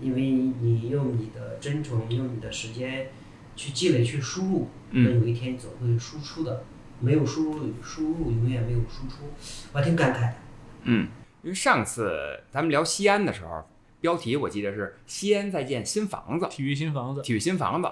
[0.00, 3.12] 因为你用你的真诚，用你的时间
[3.54, 6.64] 去积累、去输入，那嗯有一天总会输出的。
[6.98, 9.24] 没有输入，输入永远没有输出，
[9.72, 10.34] 我还挺感慨的。
[10.82, 11.08] 嗯，
[11.42, 13.64] 因为上次咱们聊西安的时候，
[14.00, 17.88] 标题我记得是“西安在建新房子体育新房”，子，体育新房子，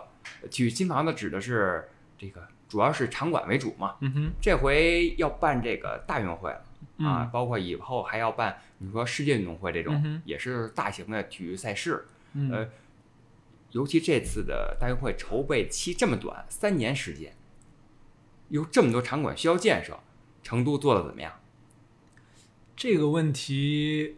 [0.49, 3.97] 体育新房子指的是这个主要是场馆为主嘛。
[4.01, 6.65] 嗯哼，这回要办这个大运会了
[6.99, 12.07] 啊，嗯包括以后还要办，你说世界运动会这种，嗯也是大型的体育赛事。
[12.33, 12.69] 嗯呃
[13.73, 17.37] 尤其这次的大运会筹备期这么短，三年时间，
[18.49, 20.01] 有这么多场馆需要建设，
[20.43, 21.33] 成都做的怎么样？
[22.77, 24.17] 这个问题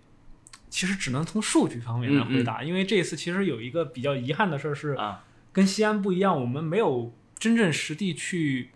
[0.71, 7.13] 其实只能从数据方面来回答，因为这次其实有一个比较遗憾的事儿是，啊，跟西安不一样，我们没有
[7.43, 8.71] 真正实地去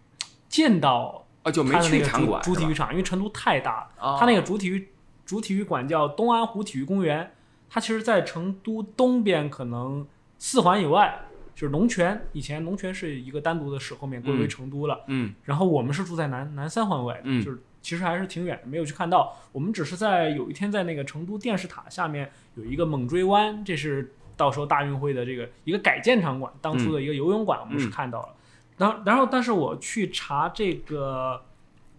[0.49, 3.91] 见到啊，就没它的那个场馆主体育场，因为成都太大了。
[4.01, 4.89] 哦它那个主体育
[5.25, 7.33] 主体育馆叫东安湖体育公园，
[7.71, 10.05] 它其实在成都东边，可能
[10.37, 12.27] 四环以外，就是龙泉。
[12.33, 15.05] 以前龙泉是一个单独的市，后面归为嗯成都了。
[15.07, 19.37] 嗯然后我们是住在南南三环外的，嗯就是其实还是挺远的，没有去看到。
[19.53, 28.29] 我们只是在有一天在那个成都电视塔下面有一个猛追湾，这是到时候大运会的这个一个改建场馆，当初的一个游泳馆，我们是看到了。
[28.79, 31.43] 然后，然后，但是我去查这个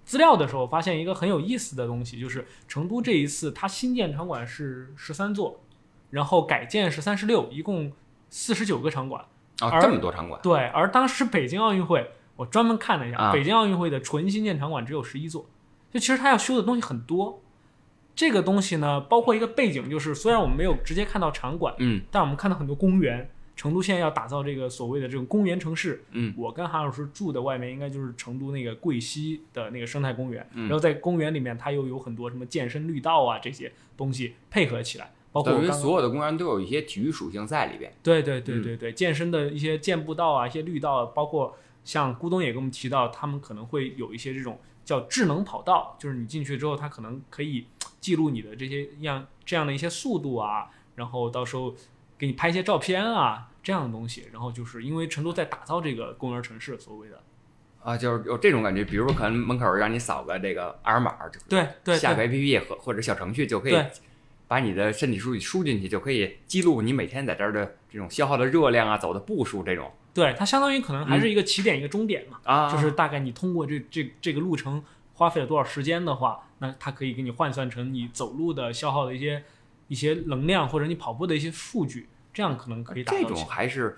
[0.05, 5.59] 资料的时候，发现一个很有意思的东西，就是成都这一次它新建场馆是十三座，
[6.11, 7.91] 然后改建是三十六，一共
[8.29, 9.25] 四十九个场馆。
[9.61, 15.47] 哦，这么多场馆，对，而当时北京奥运会，我专门看了一下，啊北京奥运会的纯新建场馆只有十一座，
[15.91, 17.41] 就其实它要修的东西很多。
[18.15, 23.29] 这个东西呢，包括一个背景，就是虽然我们没有直接看到场馆，嗯但我们看到很多公园。
[23.58, 26.34] 成都现在要打造这个所谓的这种公园城市，嗯。
[26.38, 30.70] 我跟韩老师住的外面应该就是成都那个桂溪的那个生态公园，嗯。
[30.70, 37.91] 然后在公园里面它又有很多什么健身绿道啊这些东西配合起来，包括我刚刚等于所有的公园都有一些体育属性在里边。
[38.04, 47.65] 对对对嗯对对，健身的一些健步道啊，一些绿道，包括像咕咚也跟我们提到，他们可能会有一些这种叫智能跑道，就是你进去之后，它可能可以
[48.00, 51.74] 记录你的这些样这样的一些速度啊，然后到时候
[52.17, 54.27] 给你拍一些照片啊这样的东西。
[54.32, 57.21] 然后就是因为成都在打造这个公园城市，所谓的
[57.84, 63.75] 啊，就是有这种感觉，比如说可能门口让你扫个这个二维码，就对对下个 APP 或或者小程序就可以
[64.47, 72.39] 把你的身体数据输进去，就可以记录你每天在这儿的这种消耗的热量啊、走的步数这种对，它相当于可能还是一个起点一个终点嘛。
[72.43, 79.43] 啊，就是大概你通过这这这个路程花费了多少时间的话，那它可以给你换算成你走路的消耗的一些
[79.88, 83.45] 一些能量，或者你跑步的一些数据，这样可能可以达这种。
[83.45, 83.95] 还是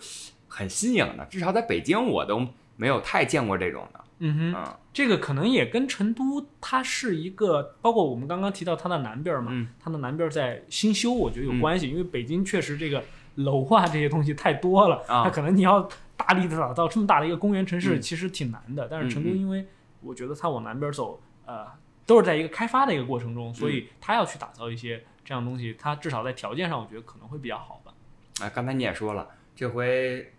[0.47, 3.99] 很新颖的，至少在北京我都没有太见过这种的。
[4.21, 13.01] 嗯哼，嗯这个可能也跟成都它是一个，包括我们刚刚提到它的南边嘛，嗯它的南边在新修，我觉得有关系，因为北京确实这个
[13.35, 18.87] 楼啊这些东西太多了，啊它可能你要大力的打造这么大的一个公园城市，嗯其实挺难的。
[18.91, 19.65] 但是成都因为
[20.01, 21.65] 我觉得它往南边走，呃，
[22.05, 27.93] 都是在一个开发的一个过程中，所以它要去打造一些这样东西，它至少在条件上，我觉得可能会比较好吧。
[28.41, 30.33] 啊，刚才你也说了，这回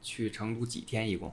[0.00, 1.32] 去成都几天一共？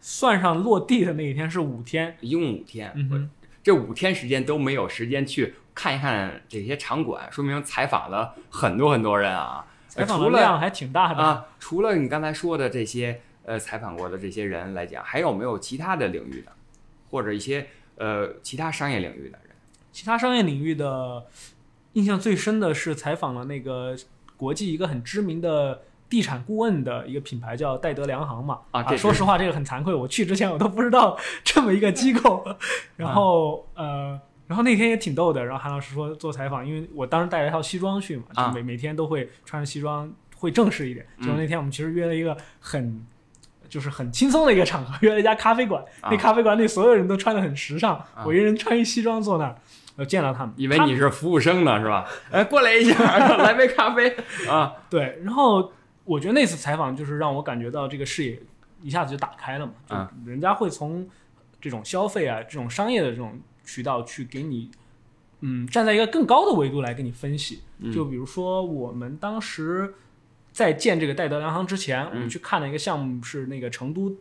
[0.00, 2.90] 算上落地的那一天是五天，一共五天。
[2.96, 3.30] 嗯，
[3.62, 9.64] 这五天时间都没有时间去看一看这些场馆，说明采访了很多很多人啊。
[9.86, 11.22] 采访的量还挺大的。
[11.22, 16.50] 啊，除了你刚才说的这些呃采访过的这些人来讲，还有没有其他的领域的，
[17.08, 19.54] 或者一些呃其他商业领域的人？
[19.92, 21.24] 其他商业领域的
[21.94, 23.96] 印象最深的是采访了那个
[24.36, 28.60] 国际一个很知名的地产顾问的一个品牌叫戴德梁行嘛。
[28.70, 32.44] 啊这说实话，这个很惭愧，我去之前我都不知道 这么一个机构。
[32.96, 35.44] 然后、呃，然后那天也挺逗的。
[35.44, 41.06] 然后韩老师说做采访，因为我当时带了一套西装去嘛，啊就每每天都会穿着西装，会正式一点。
[41.18, 43.06] 嗯结果那天我们其实约了一个很。
[43.68, 45.80] 就是很轻松的一个场合， 约了一家咖啡馆。
[46.00, 49.54] 啊那咖啡馆里所有人都穿的很时尚，啊我一人穿一西装坐那儿，
[50.00, 52.08] 我见到他们，以为你是服务生呢，是吧？
[52.30, 52.96] 哎，过来一下，
[53.36, 54.16] 来杯咖啡
[54.48, 54.72] 啊！
[54.88, 55.70] 对，然后
[56.04, 58.40] 我觉得那次采访就是让我感觉到这个视野
[58.82, 61.06] 一下子就打开了嘛，就啊人家会从
[61.60, 64.70] 这种消费啊、这种商业的这种渠道去给你，
[65.40, 67.60] 嗯，站在一个更高的维度来给你分析。
[67.82, 69.92] 嗯就比如说我们当时
[70.50, 74.16] 在建这个戴德梁行之前，我们嗯去看了一个项目，是那个成都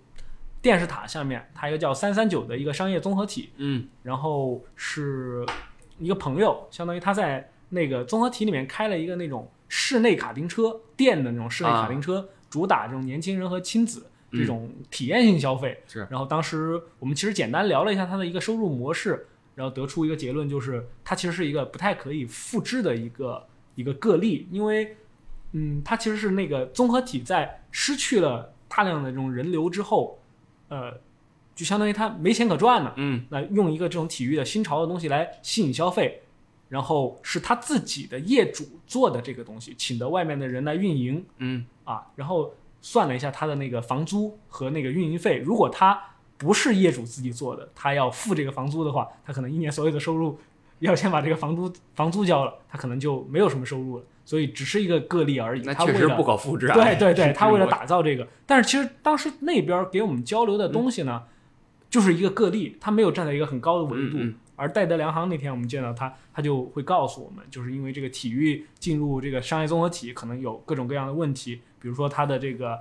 [0.61, 5.45] 电视塔下面，它一个叫三三九的一个商业综合体，嗯然后是
[5.99, 15.81] 一个朋友，相当于他在那个综合体里面开了一个那种室内卡丁车店的那种室内卡丁车，主打这种年轻人和亲子这种体验性消费。
[15.87, 24.95] 是然后当时我们其实简单聊了一下它的一个收入模式，然后得出一个结论，就是它其实是一个不太可以复制的一个一个个例，因为
[25.51, 30.19] 嗯，它其实是那个综合体在失去了大量的这种人流之后，
[30.69, 30.93] 呃，
[31.59, 32.93] 就相当于他没钱可赚了。
[32.95, 36.21] 嗯那用一个这种体育的新潮的东西来吸引消费，
[36.69, 46.01] 然后是他自己的业主做的这个东西，请的外面的人来运营嗯啊，然后算了一下他的那个房租和那个运营费，如果他
[46.37, 50.39] 不是业主自己做的，他要付这个房租的话，他可能一年所有的收入
[50.79, 55.61] 要先把这个房租房租交了，他可能就没有什么收入了，所以只是一个个例而已。
[55.65, 56.73] 那确实不可复制啊。
[56.73, 61.23] 对对 对，他为了打造这个，但是其实当时那边给我们交流的东西呢，
[61.89, 64.17] 就是一个个例，他没有站在一个很高的维度。
[64.17, 72.77] 嗯嗯而戴德梁行那天我们见到他，他就会告诉我们，就是因为这个体育进入这个商业综合体，可能有各种各样的问题，比如说它的这个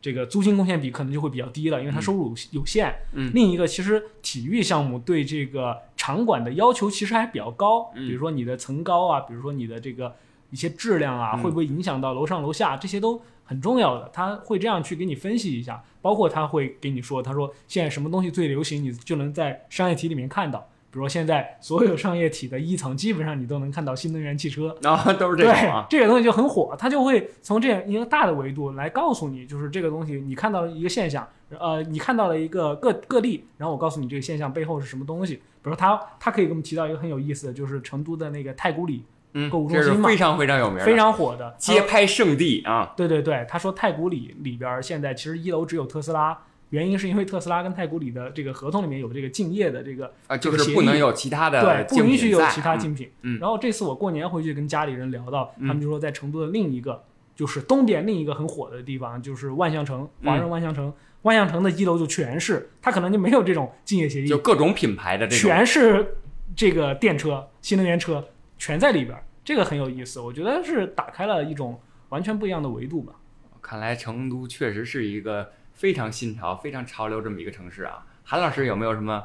[0.00, 2.94] 这个租金贡献比可能就会比较低了，因为它收入有限。
[3.12, 10.16] 嗯另一个，其实体育项目对这个场馆的要求其实还比较高，嗯比如说你的层高啊，比如说你的这个
[10.48, 14.08] 一些质量啊，嗯会不会影响到楼上楼下，这些都很重要的。
[14.12, 20.68] 他会这样去给你分析一下，包括他会给你说，他说现在什么东西最流行，你就能在商业体里面看到。
[20.90, 25.86] 比如说现在所有商业体的一层，基本上你都能看到新能源汽车，啊， 都是这对种啊。
[25.88, 35.34] 这个东西就很火，他就会从这样一个大的维度来告诉你，就是这个东西你看到一个现象，呃，你看到了一个个个例，然后我告诉你这个现象背后是什么东西。
[35.34, 39.04] 比如说他他可以给我们提到一个很有意思的，就是成都的那个太古里
[39.46, 42.92] 嗯购物，这中心嘛是非常非常有名的，非常火的街拍圣地啊。
[42.96, 46.36] 对对对，他说太古里里边现在其实一楼只有特斯拉，
[46.70, 53.10] 原因是因为特斯拉跟太古里的这个合同里面有这个竞业的这个啊，就是不能有其他的对，不允许有其他竞品。
[53.22, 57.04] 嗯然后这次我过年回去跟家里人聊到，嗯他们就说在成都的另一个，
[57.36, 60.92] 就是东边另一个很火的地方，就是万象城，华嗯润万象城。
[61.22, 65.50] 万象城的一楼就全是，它可能就没有这种竞业协议就，各种品牌的这种。
[65.50, 66.14] 全是
[66.54, 68.24] 这个电车、新能源车
[68.56, 70.20] 全在里边儿，这个很有意思。
[70.20, 71.80] 我觉得是打开了一种
[72.10, 73.14] 完全不一样的维度吧。
[73.62, 78.04] 看来成都确实是一个非常新潮、非常潮流这么一个城市啊。
[78.24, 79.24] 韩老师有没有什么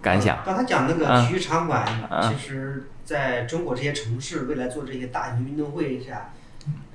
[0.00, 0.38] 感想？
[0.46, 6.32] 刚才讲那个嗯体育场馆，嗯其实在中国这些城市未来做这些大型运动会下，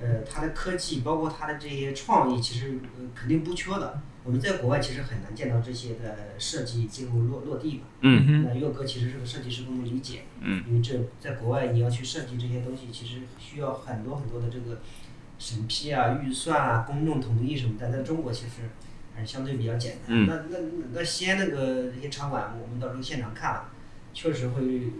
[0.00, 4.00] 呃，它的科技包括它的这些创意，其实呃肯定不缺的。
[4.28, 7.84] 我们在国外其实很难见到这些的设计进入落落地嘛。
[8.02, 10.24] 嗯哼，那岳哥其实是个设计师，不能理解。
[10.42, 14.82] 嗯，因为这在国外你要去设计这些东西，其实需要很多很多的这个
[15.38, 18.68] 审批啊、预算啊、公众同意什么的，在中国其实
[19.14, 20.08] 还是相对比较简单。
[20.08, 20.58] 嗯那那
[20.92, 23.70] 那西安那个那些场馆，我们到时候现场看了，
[24.12, 24.92] 确实会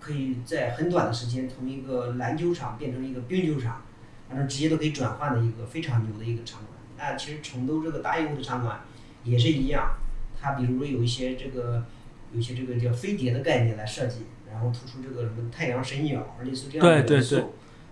[0.00, 3.82] 可以在很短的时间从一个篮球场变成一个冰球场，
[4.28, 6.71] 反正直接都可以转换的一个非常牛的一个场馆。
[7.02, 8.80] 那其实成都这个大用户的场馆
[9.24, 9.96] 也是一样，
[10.40, 11.84] 它比如有一些这个
[12.32, 17.34] 有一些这个叫飞碟的概念来设计，然后突出这个什么太阳神鸟，类似这样的元素。
[17.34, 17.44] 对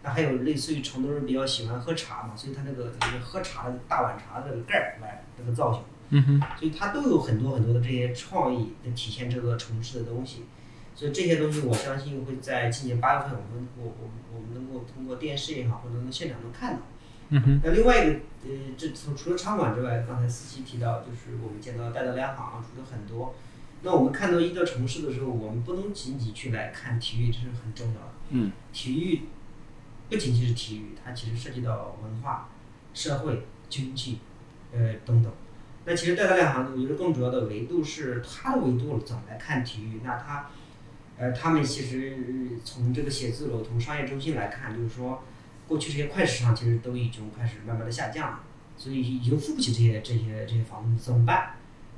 [0.02, 10.44] 那还有类似于成都人比较喜欢喝茶嘛，所以它那个那个喝茶的大碗茶的这个盖儿来这个造型，嗯哼，所以它都有很多很多的这些创意来体现这个城市的东西。
[10.94, 16.82] 所以这些东西我相信会在今年八月份，我们我我我们能够通过电视也好，或者能现场能看到。
[17.30, 23.34] 嗯，那另外一个，呃，这从除了场馆之外，刚才思琪提到，就是我们见到戴德梁行出的很多。
[23.82, 28.12] 那我们看到一个城市的时候，我们不能仅仅去来看体育，这是很重要的。
[28.30, 29.22] 嗯，体育
[30.08, 32.48] 不仅仅是体育，它其实涉及到文化、
[32.92, 34.18] 社会、经济，
[34.72, 35.32] 呃等等。
[35.86, 40.00] 那其实戴德梁行，我觉得更主要的维度是它的维度怎么来看体育？
[40.04, 40.50] 那它，
[41.16, 42.16] 呃，他们其实
[42.64, 45.22] 从这个写字楼、从商业中心来看，就是说，
[45.70, 48.40] 过去这些快时尚其实都已经开始慢慢的下降了，
[48.76, 51.52] 所以已经付不起这些这些这些房子，怎么办？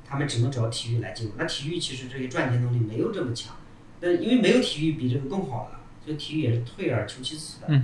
[0.07, 1.33] 他们只能找体育来进入。
[1.39, 3.55] 那体育其实这些赚钱能力没有这么强，
[3.99, 7.67] 那因为没有体育比这个更好的，所以体育也是退而求其次的。
[7.69, 7.81] 嗯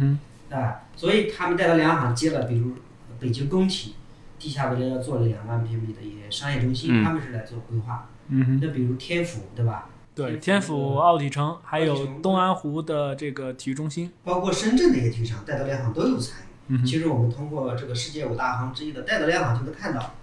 [0.51, 2.75] 哼，啊，所以他们带到两行接了，比如
[3.19, 3.95] 北京工体，
[4.37, 8.07] 地下为了要做两万平米的一些商业中心，嗯他们是来做规划。
[8.27, 9.89] 嗯哼，那比如天府，对吧？
[10.16, 14.12] 对，天天府奥体城还有东安湖的这个体育中心。
[14.24, 16.76] 包括深圳的一些体育场，戴德梁行都有参与。
[16.76, 20.14] 嗯，其实我们通过这个世界五大行之一的戴德梁行就能看到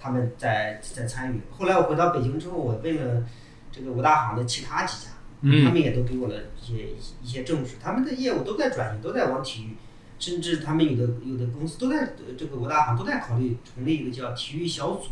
[0.00, 1.40] 他们在在参与。
[1.50, 3.24] 后来我回到北京之后，我问了
[3.70, 5.10] 这个五大行的其他几家，
[5.42, 6.88] 嗯他们也都给我了一些
[7.22, 9.76] 一些证实，他们的业务都在转型，都在往体育，
[10.18, 15.08] 甚至他们有的有的公司都在呃这个五大行都在考虑成立一个叫体育小组，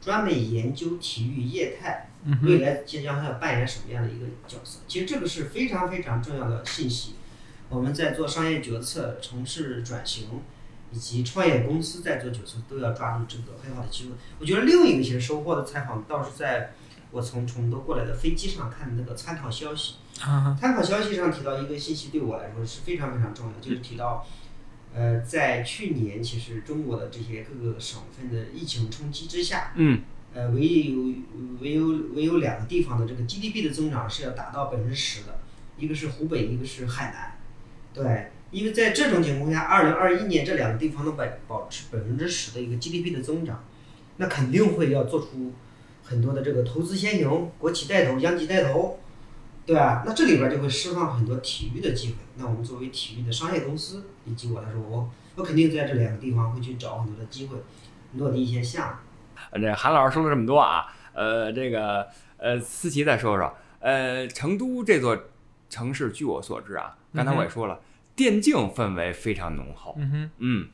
[0.00, 2.08] 专门研究体育业态，
[2.42, 4.80] 未来即将要扮演什么样的一个角色。
[4.88, 7.14] 其实这个是非常非常重要的信息。
[7.68, 10.28] 我们在做商业决策、城市转型
[10.92, 14.10] 以及创业公司在做决策，都要抓住这个很好的机会。
[14.38, 16.72] 我觉得另一个其实收获的采访，倒是在
[17.10, 19.96] 我从成都过来的飞机上看的那个参考消息。
[20.20, 24.26] 啊参考消息上提到一个信息，对我来说是非常非常重要，就是提到，
[24.94, 30.02] 呃，在去年其实中国的这些各个省份的疫情冲击之下，嗯
[30.36, 31.14] 呃，唯一有
[31.62, 35.38] 唯有唯有两个地方的这个 GDP 的增长是要达到百分之十的，
[35.78, 37.38] 一个是湖北，一个是海南。
[37.94, 43.64] 对，因为在这种情况下，二零二一年这两个地方能保保持百分之十的一个 GDP 的增长，
[44.18, 45.54] 那肯定会要做出
[46.04, 48.98] 很多的这个投资先行，国企带头，央企带头，
[49.64, 50.02] 对吧？
[50.06, 52.16] 那这里边就会释放很多体育的机会。
[52.36, 57.56] 那我们作为体育的商业公司，以及我来说，我我肯定在这两个地方会去找很多的机会，
[58.16, 58.96] 落地一些项目。
[59.56, 65.18] 呃这韩老师说了这么多啊，呃，这个呃，思琪再说说，呃，成都这座
[65.70, 67.80] 城市，据我所知啊，刚才我也说了，
[68.14, 69.94] 电竞氛围非常浓厚。
[69.98, 70.68] 嗯哼，嗯，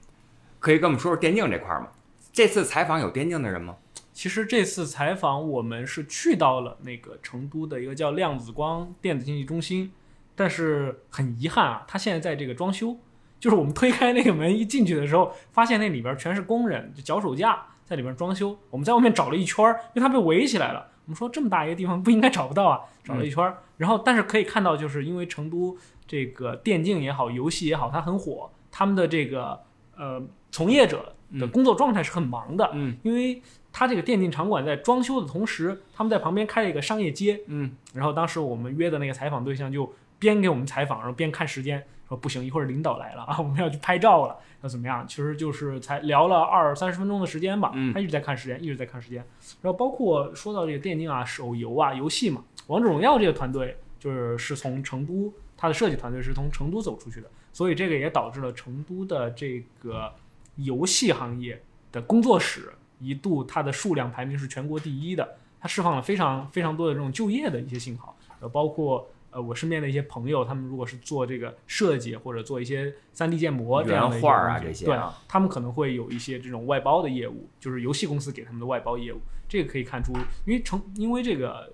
[0.59, 1.89] 可以跟我们说说电竞这块儿吗？
[2.33, 3.77] 这次采访有电竞的人吗？
[4.13, 9.93] 其实这次采访我们是去到了那个成都的一个叫量子光电子竞技中心，
[10.35, 12.99] 但是很遗憾啊，它现在在这个装修。
[13.41, 18.59] 就是我们推开那个门一进去的时候，发现那里边全是工人，就脚手架在里边装修。
[18.71, 20.89] 我们在外面找了一圈儿，因为它被围起来了。
[21.05, 23.59] 我们说这么大一个地方不应该找不到啊，找了一圈儿。
[23.77, 25.77] 然后但是可以看到，就是因为成都
[26.07, 29.61] 这个电竞也好，游戏也好，它很火，他们的这个
[29.95, 32.71] 呃从业者的工作状态是很忙的。
[32.73, 37.43] 嗯因为它这个电竞场馆在装修的同时，他们在旁边开了一个商业街。
[37.49, 45.09] 嗯然后当时我们约的那个采访对象就边给我们采访，然后边看时间，说不行，一会儿领导来了啊，我们要去拍照了，要怎么样？
[45.09, 49.25] 其实就是才聊了二三十分钟的时间吧，嗯他一直在看时间，一直在看时间。
[49.63, 60.13] 然后包括说到这个电竞啊、手游啊、游戏嘛，王者荣耀这个团队就是是从成都，它的设计团队是从成都走出去的，所以这个也导致了成都的这个
[60.57, 80.13] 游戏行业的工作室一度它的数量排名是全国第一的，它释放了非常非常多的这种就业的一些信号，呃，包括呃我身边的一些朋友，他们如果是做这个设计或者做一些 3D 建模这样的画啊东西对这些对他们可能会有一些这种外包的业务，就是游戏公司给他们的外包业务，这个可以看出，
[80.45, 81.73] 因为成因为这个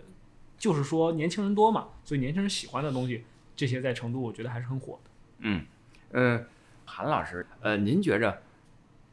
[0.57, 5.11] 就是说年轻人多嘛，所以年轻人喜欢的东西，这些在成都我觉得还是很火的。
[5.41, 5.67] 嗯
[6.11, 6.45] 呃，
[6.85, 8.43] 韩老师，呃，您觉着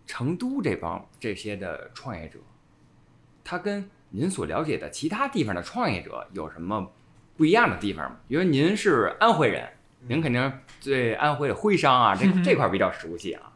[0.05, 2.39] 成都这帮这些的创业者，
[3.43, 6.91] 他跟您所了解的其他地方的创业者有什么
[7.37, 8.17] 不一样的地方吗？
[8.27, 9.67] 因为您是安徽人，
[10.07, 13.51] 您肯定对安徽的徽商啊这 这块儿比较熟悉啊。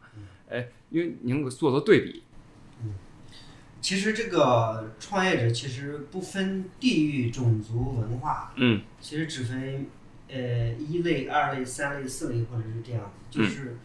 [0.48, 2.22] 呃，因为您做做对比，
[3.80, 8.82] 其实这个创业者其实不分地域、种族、文化，嗯。
[9.00, 9.86] 其实只分
[10.28, 13.78] 呃一类、二类、三类、四类，或者是这样，就是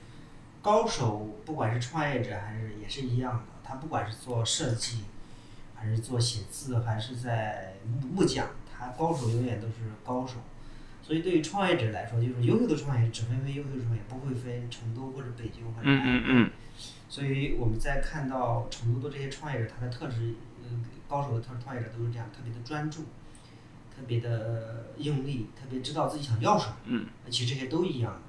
[0.61, 5.05] 高手，不管是创业者还是也是一样的，他不管是做设计，
[5.75, 8.47] 还是做写字，还是在木木匠，
[8.85, 9.73] 他高手永远都是
[10.05, 10.35] 高手。
[11.01, 16.51] 所以对于创业者来说，就是优秀的创业只分为优秀的创业，不会分成都或者北京或者嗯安徽嗯嗯
[17.07, 20.33] 所以我们在看到成都的这些创业者，他的特质，
[20.63, 20.69] 呃，
[21.07, 23.03] 高手的特创业者都是这样，特别的专注，
[23.95, 26.75] 特别的用力，特别知道自己想要什么。
[26.85, 28.19] 嗯，其实这些都一样，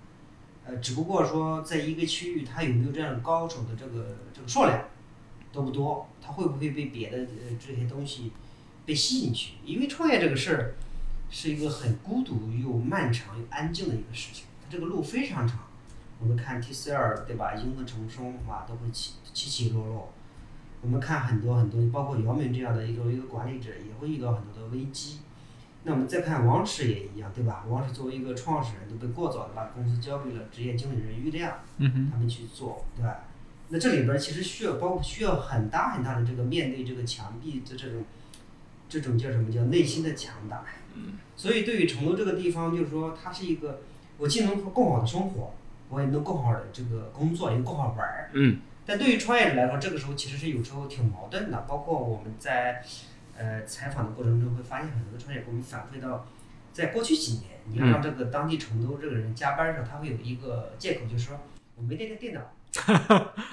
[0.66, 4.84] 呃，只不过说在一个区域，他有没有这样的高手的这个这个数量
[5.50, 8.30] 多不多，他会不会被别的呃这些东西
[8.86, 9.54] 被吸引去？
[9.64, 10.74] 因为创业这个事儿
[11.28, 15.58] 是一个很孤独又漫长又安静的一个事情，它这个路非常长。
[16.18, 20.12] 我们看 TCL 对吧，萤火虫松哇都会起起起落落。
[20.80, 25.18] 我们看很多很多，包括姚明这样的一个一个管理者，也会遇到很多的危机。
[25.82, 27.64] 那我们再看王石也一样，对吧？
[27.68, 33.24] 王石作为一个创始人，都被过早的把公司交给了职业经理人于亮他们去做，对吧？
[33.68, 38.04] 那这里边儿其实需要包括需要很大很大的这个面对这个墙壁的这种
[38.88, 40.64] 这种叫什么叫内心的强大。
[41.36, 43.80] 所以对于成都这个地方，就是说它是一个，
[44.18, 45.54] 我既能更好的生活，
[45.88, 48.30] 我也能更好的这个工作，也能更好玩儿。
[48.32, 48.58] 嗯
[48.88, 51.64] 但对于创业者来说，这个时候其实是有时候挺矛盾的。
[51.68, 52.80] 包括我们在
[53.36, 56.24] 呃采访的过程中会发现，很多创业者给我们反馈到，
[56.72, 61.40] 在过去几年，你要让这个当地成都这个人加班的时候，他会有一个借口，就是说
[61.74, 62.40] 我没带电脑，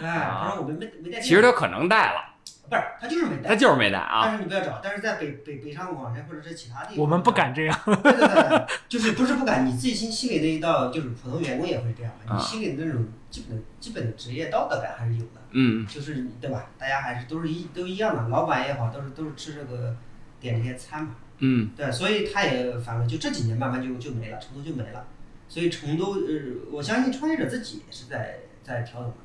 [0.01, 2.32] 哎， 他说我没没没带电脑，其实他可能带了，
[2.69, 3.55] 不是他就是没他带。
[3.55, 4.21] 就是没带啊。
[4.25, 7.79] 但是你不要找，但是在北北北上广深或者是其他地方，我们不敢这样。
[7.85, 16.69] 对对对，就是不是不敢，你自己心心里那一道，就是普通员工也会这样，啊你心里的那种基本的基本的职业道德感还是有的，嗯就是对吧？
[16.77, 19.95] 大家还是都是一都一样的，老板也好，都是都是吃这个
[20.39, 25.05] 点这些餐嘛，嗯对，所以他也反正就这几年慢慢就就没了，成都就没了，
[25.49, 26.31] 所以成都呃，
[26.71, 29.17] 我相信创业者自己也是在在调整的，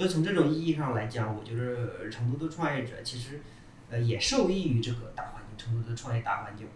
[0.00, 3.42] 所以从这种意义上来讲，我觉得成都的创业者其实
[3.90, 6.66] 呃也受益于这个大环境，成都的创业大环境。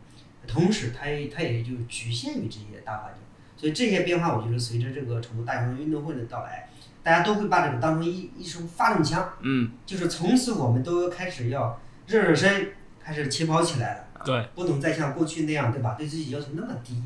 [0.46, 3.22] 同时，它也它也就局限于这些大环境，
[3.56, 6.68] 所以这些变化，我觉得随着这个成都大学生运动会的到来，
[7.02, 15.94] 大家都会把这个当成一一声发动枪，嗯就是从此我们都开始要热热身，开始起跑起来了，对，不能再像过去那样，对吧？
[15.96, 17.02] 对自己要求那么低，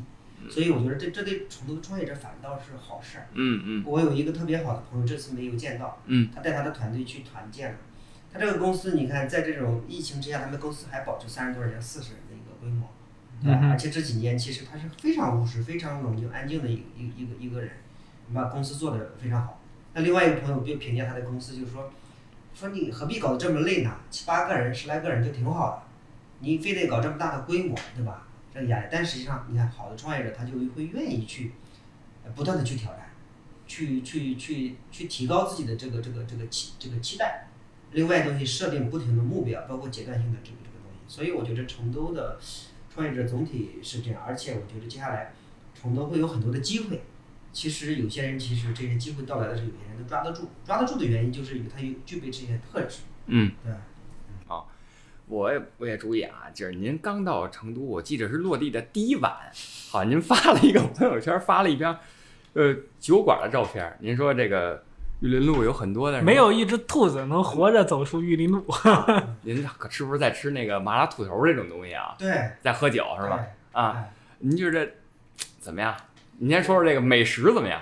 [0.47, 3.27] 所以我觉得这这对成都的创业者反倒是好事儿。
[3.33, 7.77] 嗯嗯我有一个特别好的朋友，这次没有见到，嗯，他带他的团队去团建了。
[8.31, 12.87] 他这个公司，你看，在这种疫情之下，他们公司还保持三十多人、四十人的一个规模，
[13.41, 13.59] 对吧？
[13.63, 17.71] 嗯而且这几年其实他是非常务实、非常冷静、安静的一个一个一个一个人，
[18.33, 19.59] 把公司做得非常好。
[19.93, 21.91] 那另外一个朋友就评价他的公司，就是说，
[22.53, 23.91] 说你何必搞得这么累呢？
[24.11, 25.81] 七八个人、十来个人就挺好的，
[26.39, 28.27] 你非得搞这么大的规模，对吧？
[28.59, 31.53] 这个压力，但实际上，你看，好的创业者他就会愿意去，
[32.25, 33.09] 呃不断的去挑战，
[33.65, 37.47] 去去去去提高自己的这个这个这个期这个期待。
[37.91, 40.99] 另外东西设定不停的目标，包括阶段性的这个这个东西。
[41.07, 42.37] 所以我觉得成都的
[42.93, 45.31] 创业者总体是这样，而且我觉得接下来
[45.73, 47.01] 成都会有很多的机会。
[47.51, 53.79] 其实有些人其实这些机会到来的时候，有些人能抓得住，抓得住的原因就是有他有具备这些特质，嗯，对吧？
[55.29, 59.31] 我也我也注意啊，就是您刚到成都，我记得是落地的第一晚，
[59.91, 61.97] 好，您发了一个朋友圈，发了一张
[62.53, 63.95] 呃酒馆的照片。
[63.99, 64.83] 您说这个
[65.19, 68.65] 玉林路有很多的没有一只兔子能活着走出玉林路。
[69.43, 72.15] 您可是不是在吃那个麻辣兔头这种东西啊？
[72.17, 73.37] 对，在喝酒是吧？
[73.37, 73.79] 对？
[73.79, 74.89] 啊，哎您觉得
[75.59, 75.95] 怎么样？
[76.39, 77.79] 您先说说这个美食怎么样？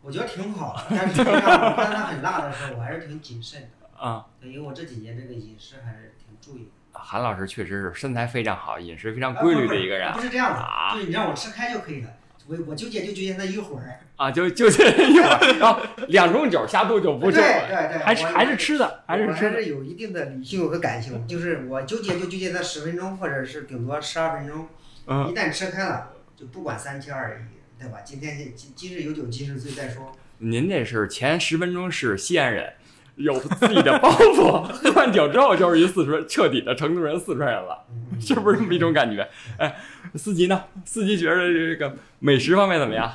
[0.00, 6.70] 我觉得挺好的，但是它很辣的时候，我还是挺谨慎的，啊，因为我这几年这个饮食还是挺注意的。
[7.02, 12.10] 韩老师确实是身材非常好，饮食非常规律的一个人啊不是这样的，啊对你让我吃开就可以了。
[12.46, 17.42] 我我纠结就纠结那一会儿，啊，就就这一会儿，然后两种酒下肚就不对。
[17.42, 19.50] 对对，还是还是吃的，还是吃的。
[19.50, 24.66] 还是有一定的理性和感性，就是我纠结就纠结那十分钟，或者是顶多十二分钟，
[25.08, 27.98] 嗯一旦吃开了，就不管三七二十一，对吧？
[28.02, 30.16] 今天今今日有酒今日醉再说。
[30.38, 32.72] 您这是前十分钟是西安人，
[33.18, 39.28] 有自己的包袱，喝完酒之后就是一四川彻底的成都人、四川人了，嗯是不是这么一种感觉？
[39.58, 39.76] 哎，
[40.14, 40.64] 司机呢？
[40.84, 43.10] 司机觉得这个美食方面怎么样？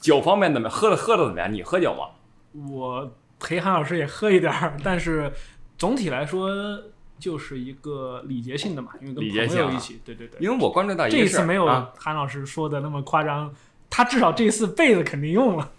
[0.00, 0.76] 酒方面怎么样？
[0.76, 1.52] 喝的喝的怎么样？
[1.52, 2.08] 你喝酒吗？
[2.70, 5.32] 我陪韩老师也喝一点儿，但是
[5.76, 6.50] 总体来说
[7.18, 10.38] 就是一个礼节性的嘛，因为跟朋友一起，对对对。
[10.40, 13.52] 因为我关注到这一次没有啊，韩老师说的那么夸张，
[13.88, 15.70] 他至少这一次被子肯定用了。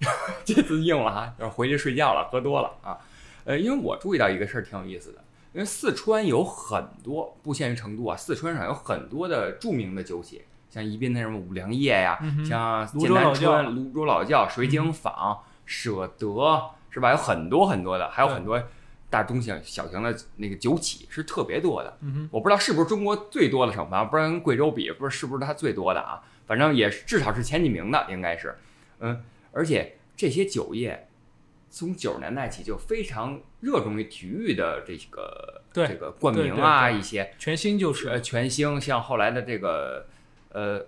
[0.44, 2.98] 这次硬了哈，要回去睡觉了，喝多了啊。
[3.44, 5.18] 呃，因为我注意到一个事儿挺有意思的，
[5.52, 17.10] 因为四川有很多，不限于成都啊，四川省有很多的著名的酒企，像宜宾的什么五粮液呀、嗯像泸剑南春、泸州老窖、水井坊、舍得，是吧？
[17.10, 18.62] 有很多很多的，还有很多
[19.10, 21.98] 大中型、小型的那个酒企是特别多的。
[22.00, 26.22] 嗯我不知道是不是中国最多的省份，不知道跟贵州比，不知道是不是它最多的啊？
[26.46, 28.56] 反正也是至少是前几名的，应该是。
[29.00, 29.22] 嗯，
[29.54, 31.08] 而且这些酒业
[31.70, 40.06] 从九十年代起就非常热衷于体育的这个对这个冠名啊，一些，全新就是呃全兴，像后来的这个
[40.50, 40.84] 呃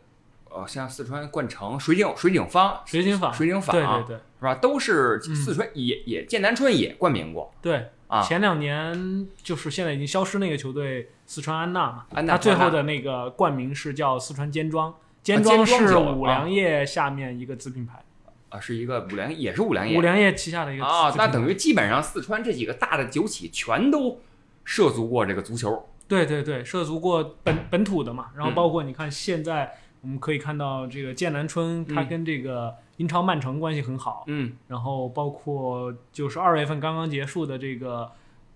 [0.50, 4.54] 呃，像四川冠城、水井水井坊、水井坊，水井坊对对对是吧？
[4.54, 7.86] 都是嗯四川也也剑南春也冠名过对。
[8.06, 8.22] 啊。
[8.22, 18.04] 前两年就是现在已经消失那个球队四川安娜嘛，安娜他最后的那个冠名是叫四川尖庄，尖尖庄是五粮液下面一个子品牌，
[18.48, 24.20] 啊，是一个五粮，也是五粮液五粮液旗下的一个啊，那等于基本上四川这几个大的酒企全都
[24.64, 25.88] 涉足过这个足球。
[26.08, 28.54] 对对对，涉足过本本土的嘛，然后嗯。
[28.54, 32.08] 包括你看现在我们可以看到这个剑南春，他嗯。
[32.08, 34.52] 跟这个英超曼城关系很好，嗯。
[34.68, 38.08] 然后包括就是二月份刚刚结束的这个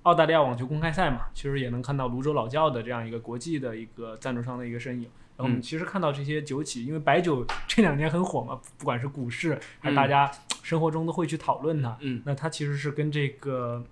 [0.03, 5.09] 澳大利亚网球公开赛嘛，其实也能看到泸州老窖的这样一个国际的一个赞助商的一个身影。
[5.43, 10.30] 我们嗯其实看到这些酒企，因为白酒 这两年很火嘛，不管是股市还是大嗯家
[10.62, 11.97] 生活中都会去讨论它。
[12.01, 13.84] 嗯那它其实是跟这个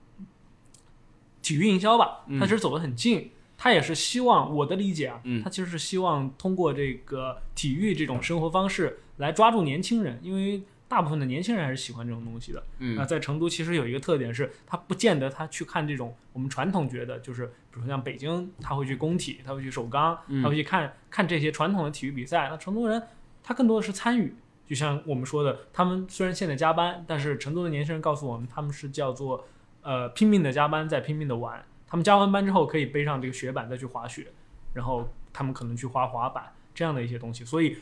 [1.42, 3.30] 体育营销吧，嗯它其实走得很近。
[3.60, 12.62] 它也是希望我的理解啊，嗯它其实是希望通过这个体育这种生活方式来抓住年轻人，因为大部分的年轻人还是喜欢这种东西的。
[12.78, 22.48] 那嗯在成都其实有一个特点是，他不见得他去看这种我们传统觉得就是，比如说像北京，他会去工体，他会去首钢，嗯他会去看看这些传统的体育比赛。
[22.48, 23.02] 那成都人
[23.42, 24.34] 他更多的是参与，
[24.66, 29.46] 就像我们说的，他们虽然现在加班，但是成都的年轻人告诉我们，他们是叫做
[29.82, 31.64] 呃拼命的加班，在拼命的玩。
[31.86, 34.26] 他们加完班之后可以背上这个雪板再去滑雪，
[34.74, 37.46] 然后他们可能去滑滑板这样的一些东西。
[37.46, 37.78] 所以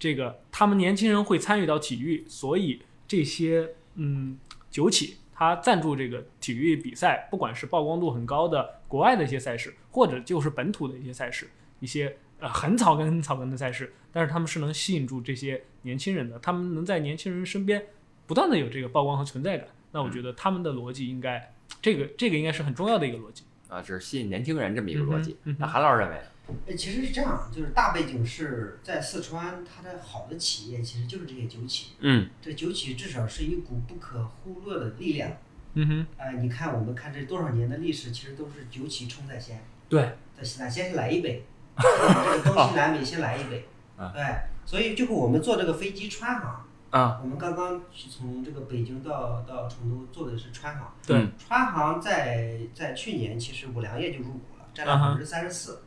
[0.00, 4.36] 这个他们年轻人会参与到体育，所以这些嗯
[4.68, 17.84] 酒企他赞助这个体育比赛，不管是曝光度很高的国外的一些赛事，或者就是本土的一些赛事，一些呃很草根很草根的赛事，但是他们是能吸引住这些年轻人的，他们能在年轻人身边
[18.26, 19.68] 不断的有这个曝光和存在感。
[19.92, 23.44] 那我觉得他们的逻辑应该，这个这个应该是很重要的一个逻辑。
[23.68, 25.36] 啊，只是吸引年轻人这么一个逻辑。
[25.44, 26.22] 嗯嗯那韩老师认为呢？
[26.66, 31.92] 呃，其实是这样，就是大背景是在四川，它的好的企业其实就是这些酒企。
[32.00, 35.30] 嗯这酒企至少是一股不可忽略的力量。
[35.74, 39.62] 嗯哼，呃，你看我们看这多少年的历史，其实都是酒企冲在先。
[39.88, 41.44] 对，在西南先来一杯，
[41.78, 43.66] 这个东西南北先来一杯。
[43.96, 44.24] 啊对，
[44.64, 50.92] 所以就是我们坐这个飞机川航，啊我们刚刚从这个北京到到成都坐的是川航。
[51.38, 55.82] 川航在在去年其实五粮液就入股了，占了百分之三十四。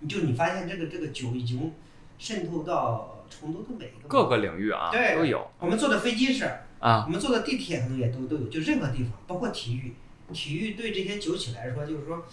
[0.00, 1.72] 你就你发现这个这个酒已经
[2.18, 6.44] 渗透到成都的每一个各个领域啊对都有我们坐的飞机是，
[6.78, 9.94] 啊我们坐的地铁可能也都都有，就任何地方，包括体育，
[10.32, 12.24] 体育对这些酒企来说，就是说，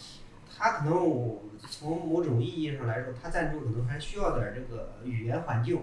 [0.55, 5.81] 它可能我从某种意义上来说，它赞助可能还需要点这个语言环境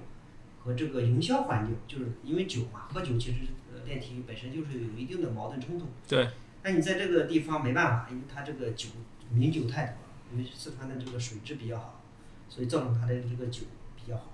[0.64, 3.38] 和这个营销环境，就是因为酒嘛，喝酒其实
[3.72, 5.86] 呃练体育本身就是有一定的矛盾冲突。
[6.08, 6.28] 对。
[6.64, 8.88] 那你在这个地方没办法，因为它这个酒
[9.32, 10.01] 名酒太多了，
[10.32, 12.00] 因为四川的这个水质比较好，
[12.48, 13.62] 所以造成它的这个酒
[13.96, 14.32] 比较好。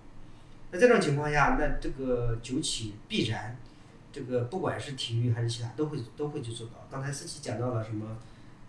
[0.70, 3.56] 那这种情况下，那这个酒企必然，
[4.12, 6.74] 这个不管是体育还是其他，都会都会去做到。
[6.90, 8.18] 刚才思琪讲到了什么，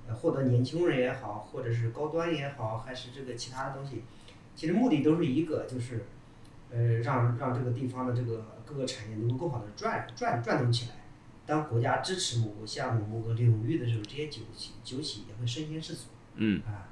[0.07, 4.03] 呃，获得年轻人也好，或者是高端也好，还是这个其他的东西，
[4.55, 6.05] 其实目的都是一个，就是，
[6.71, 10.95] 呃，让让这个地方的这个各个产业能够更好的转转转动起来。
[11.45, 16.01] 当国家支持某个项目、某个领域的时候，这些酒企酒企也会身先士卒
[16.35, 16.88] 嗯，啊。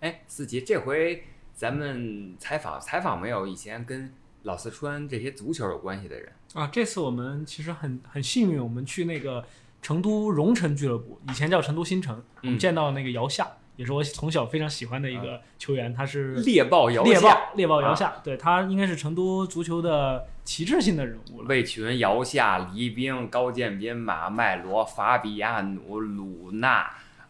[0.00, 1.24] 哎，思琪，这回
[1.54, 4.12] 咱们采访采访没有以前跟
[4.44, 6.32] 老四川这些足球有关系的人？
[6.54, 9.44] 啊，这次我们其实很很幸运，我们去那个
[9.82, 13.44] 成都蓉城俱乐部，以前叫成都新城，我们嗯见到那个姚夏，
[13.74, 21.48] 也是我从小非常喜欢的一个球员，他是猎豹姚猎，豹猎豹姚夏，对他应该是成都足球的旗帜性的人物了。
[21.48, 26.88] 魏群、姚夏、黎兵、高建斌、马麦罗、法比亚努、鲁纳。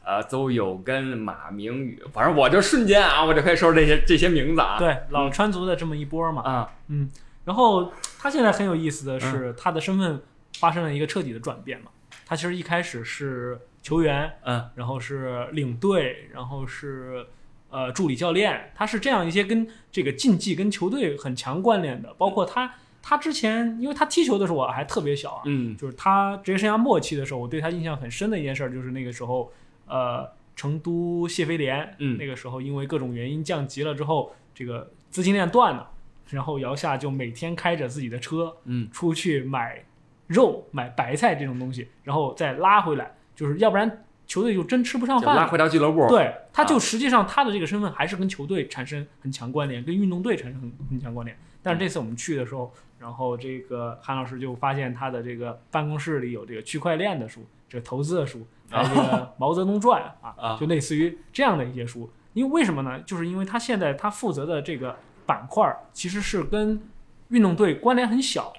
[0.09, 4.79] 呃，邹友根、马明宇，反正我就瞬间啊，我就可以说这些这些名字啊。
[4.79, 7.11] 对，老川族的这么一波嘛，啊，嗯，
[7.45, 10.23] 然后他现在很有意思的是，他的身份
[10.55, 11.91] 发生了一个彻底的转变嘛。
[12.25, 17.27] 他其实一开始是球员，嗯，然后是领队，然后是
[17.69, 22.15] 呃助理教练，他是这样一些跟这个竞技跟球队很强关联的。
[22.15, 29.53] 包括他，他之前因为他踢球的时候我还特别小啊，嗯就是他职业生涯末期的时候，我对他印象很深的一件事儿，就是那个时候，
[29.89, 35.91] 呃，成都谢飞联，嗯那个时候因为各种原因降级了之后，这个资金链断了，
[36.29, 39.85] 然后姚夏就每天开着自己的车嗯出去买
[40.27, 45.35] 肉、买白菜这种东西，然后再拉回来，就是要不然球队就真吃不上饭了。
[45.35, 46.07] 就拉回到俱乐部。
[46.09, 51.37] 对，他就啊实际上他的这个身份还是跟球队产生很强关联，跟运动队产生很很强关联。
[51.63, 59.03] 但是这次我们去的时候，然后这个韩老师就发现他的这个办公室里有这个区块链的书，这个投资的书，还有这个
[59.39, 62.11] 《毛泽东传》啊 啊，就类似于这样的一些书。
[62.35, 63.01] 因为为什么呢？
[63.01, 64.97] 就是因为他现在他负责的这个
[65.27, 66.81] 板块儿其实是跟
[67.29, 68.53] 运动队关联很小，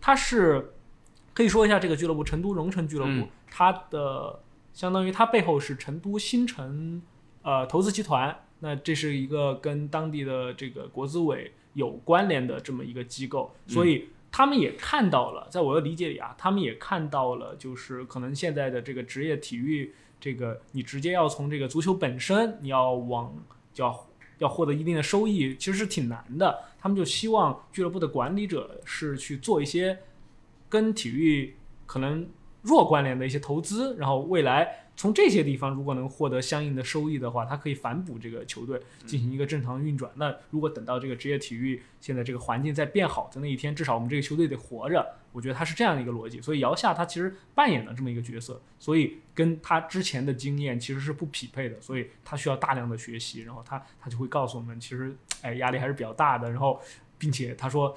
[0.00, 0.72] 他是
[1.32, 3.28] 可以说一下这个俱乐部成都蓉城俱乐部，嗯。
[3.56, 4.40] 它的
[4.72, 7.00] 相当于它背后是成都新城
[7.42, 23.32] 呃投资集团，那这是一个跟当地的这个国资委有关联的这么一个机构，所以他们也看到了，在我的理解里啊，他们也看到了，就是可能现在的这个职业体育，这个你直接要从这个足球本身，你要往
[23.72, 24.06] 就要
[24.38, 26.64] 要获得一定的收益，其实是挺难的。
[26.80, 30.00] 他们就希望俱乐部的管理者是去做一些
[30.68, 31.54] 跟体育
[31.86, 32.28] 可能
[32.62, 40.10] 弱关联的一些投资，然后未来从这些地方如果能获得相应的收益的话，它可以反哺这个球队进行一个正常运转。
[40.14, 45.04] 那如果等到这个职业体育现在这个环境在变好的那一天，至少我们这个球队得活着。
[45.32, 56.80] 我觉得他是这样的一个逻辑，所以姚夏他其实扮演了这么一个角色，所以跟他之前的经验其实是不匹配的，所以他需要大量的学习，然后他他就会告诉我们，其实哎压力还是比较大的，然后
[57.18, 57.92] 并且他说，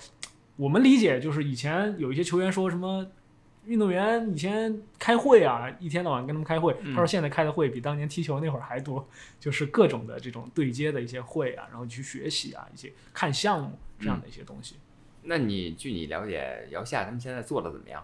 [0.55, 3.05] 我们理解就是以前有一些球员说什么。
[3.67, 6.73] 运动员以前开会啊，一天到晚跟他们开会。
[6.85, 9.07] 他说现在开的会比当年踢球那会儿还多，
[9.39, 14.75] 就是各种的这种对接的一些会啊，然后去学习啊，一些看项目这样的一些东西。
[15.23, 18.01] 那你据你了解，姚夏他们现在做的怎么样？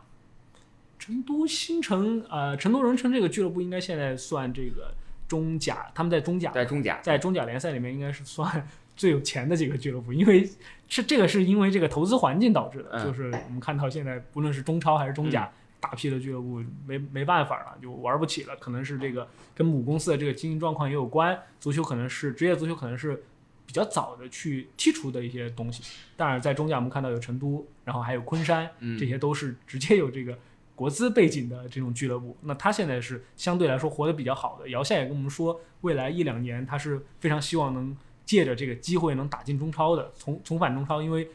[0.99, 4.93] 成都新城呃，成都荣城这个俱乐部应该现在算这个
[5.27, 10.49] 中甲，他们在中甲，在中甲，在中甲联赛里面应该是算最有钱的几个俱乐部，因为
[10.95, 23.23] 是这个是因为这个投资环境导致的，就是我们看到现在不论是中超还是中甲，大批的俱乐部没没办法了，就玩不起了，可能是这个跟母公司的这个经营状况也有关，足球可能是职业足球可能是。
[23.65, 25.81] 比较早的去剔除的一些东西，
[26.17, 28.69] 当然在中甲我们看到有成都，然后还有昆山，
[28.99, 30.37] 这些都是直接有这个
[30.75, 32.35] 国资背景的这种俱乐部。
[32.41, 34.67] 那他现在是相对来说活得比较好的。
[34.67, 37.95] 姚夏也跟我们说，未来一两年他是非常希望能
[38.33, 41.29] 借着这个机会能打进中超的，重重返中超，因为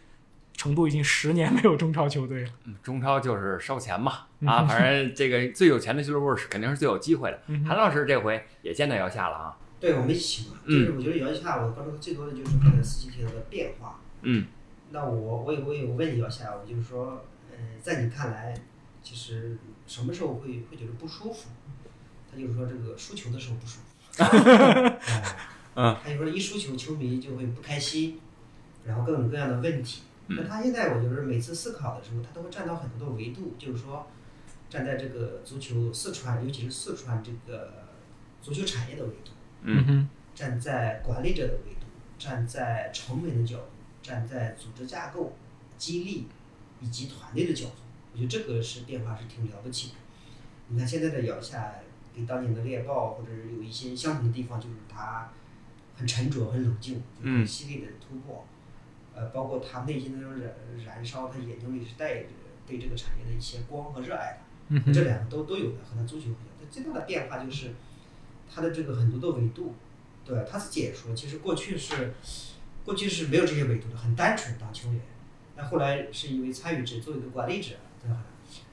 [0.52, 2.50] 成都已经十年没有中超球队了。
[2.82, 7.40] 中超就是烧钱嘛，啊，反正这个最有钱的俱乐部是肯定是最有机会的。
[7.64, 9.56] 韩老师这回也见到姚夏了啊。
[9.78, 14.00] 对，我们一起嘛，就是我觉得姚夏，我关注最多的就是他的四季体的变化。
[14.22, 14.46] 嗯。
[14.90, 18.52] 那我我也我也问姚夏，我就是说，嗯，在你看来，
[19.04, 21.50] 其实什么时候会会觉得不舒服？
[22.28, 24.24] 他就是说这个输球的时候不舒服。
[24.24, 24.98] 嗯。
[25.74, 28.20] 他就说一输球，球迷就会不开心，
[28.84, 30.02] 然后各种各样的问题。
[30.28, 34.06] 那他现在我就是每次思考的时候，他都会站到很多的维度，就是说，
[34.68, 37.72] 站在这个足球四川，尤其是四川这个
[38.42, 39.30] 足球产业的维度。
[39.62, 41.86] 嗯哼，站在管理者的维度，
[42.18, 43.70] 站在成本的角度，
[44.02, 45.36] 站在组织架构、
[45.76, 46.26] 激励
[46.80, 47.76] 以及团队的角度，
[48.12, 49.94] 我觉得这个是变化是挺了不起的。
[50.68, 51.76] 你看现在的姚夏，
[52.14, 55.30] 跟当年的猎豹或者是有一些相同的地方，就是他
[55.98, 58.46] 很沉着、很冷静，很犀利的突破。
[59.14, 60.54] 呃，包括他内心的那种燃
[60.86, 62.28] 燃烧，他眼睛里是带着
[62.66, 64.38] 对这个产业的一些光和热爱的。
[64.68, 66.54] 嗯这两个都都有的，和他足球不一样。
[66.60, 67.74] 他最大的变化就是。
[68.50, 69.74] 他的这个很多的维度，
[70.24, 72.14] 对他自己也说，其实过去是，
[72.82, 75.02] 过去是没有这些维度的，很单纯当球员。
[75.54, 78.24] 那后来是因为参与者，作为一个管理者，对吧？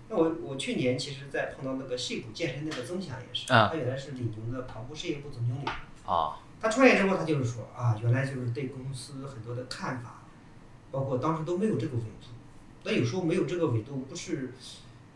[0.07, 5.67] 那我我去年其实，在碰到那个戏谷健身那个曾翔也是，他原来是李宁的跑步事业部总经理。
[6.05, 6.39] 啊。
[6.65, 10.23] 他创业之后，他就是说啊，原来就是对公司很多的看法，
[10.91, 12.27] 包括当时都没有这个维度。
[12.83, 14.51] 那有时候没有这个维度，不是，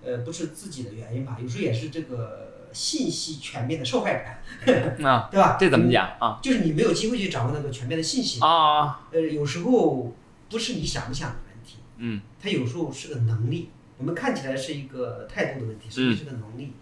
[0.03, 1.37] 呃，不是自己的原因吧？
[1.41, 2.47] 有时候也是这个。
[2.71, 4.71] 信息全面的受害者，
[5.03, 5.57] 啊，对吧？
[5.59, 6.39] 这怎么讲啊？
[6.39, 9.09] 就是你没有机会去掌握那个全面的信息啊。
[9.11, 10.13] 呃，有时候
[10.51, 13.71] 不是你想不想的问题，嗯，它有时候是个能力。
[13.97, 16.73] 我们看起来是一个态度的问题，实际是个能力。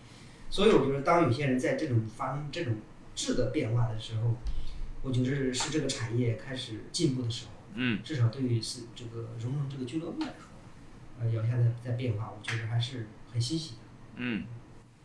[0.50, 2.74] 所以我觉得，当有些人在这种发生这种
[3.16, 4.36] 质的变化的时候，
[5.08, 7.52] 我觉得是这个产业开始进步的时候。
[7.76, 10.48] 嗯，至少对于是这个荣荣这个俱乐部来说，
[11.20, 13.82] 呃，姚夏在在变化，我觉得还是很欣喜的。
[14.16, 14.46] 嗯。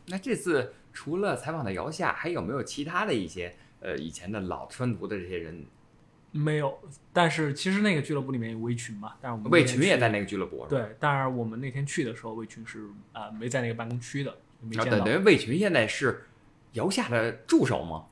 [0.07, 5.65] 那这次除了采访的姚夏，还有没有其他的一些呃以前的老川足的这些人？
[6.33, 6.79] 没有，
[7.13, 10.67] 但是其实那个俱乐部里面有魏群嘛，但是我们魏群也在那个俱乐部。
[10.67, 15.05] 对，但是我们那天去的时候，魏群是啊没在那个办公区的，没见到。
[15.05, 16.25] 等于魏群现在是
[16.73, 18.07] 姚夏的助手吗？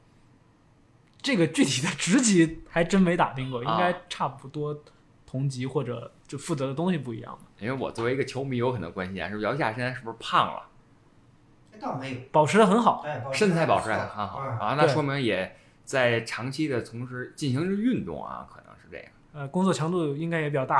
[1.22, 4.82] 这个具体的职级还真没打听过，应该差不多
[5.26, 7.40] 同级或者就负责的东西不一样吧。
[7.58, 10.62] 因为我作为一个球迷，有可能关心啊，是姚夏现在是不是胖了？
[11.80, 19.06] 倒没有，保持的很好，身材保持的很好啊，那说明也在长期的从事进行着运动啊，可能是这样。
[19.32, 20.78] 呃，工作强度应该也比较大。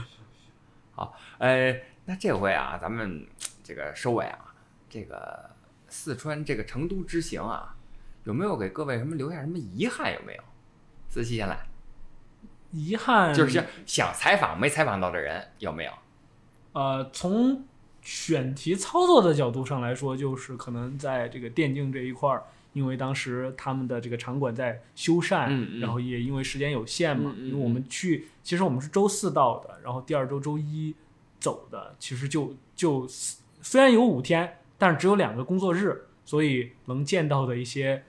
[0.92, 3.26] 好，呃，那这回啊，咱们
[3.62, 4.54] 这个收尾啊，
[4.90, 5.48] 这个
[5.88, 7.74] 四川这个成都之行啊，
[8.24, 10.12] 有没有给各位什么留下什么遗憾？
[10.12, 10.42] 有没有？
[11.08, 11.58] 仔细先来。
[12.72, 15.92] 遗憾就是想采访没采访到的人有没有？
[16.72, 17.64] 呃，从。
[18.02, 30.94] 选题操作的角度上来说，就是可能在这个电竞这一块儿，因为当时他们的这个场馆在修缮，然后也因为时间有限嘛，因为我们去，其实我们是周四到的，然后第二周周一
[31.38, 38.04] 走的，其实就就虽然有五天，但是只有两个工作日，所以能见到的一些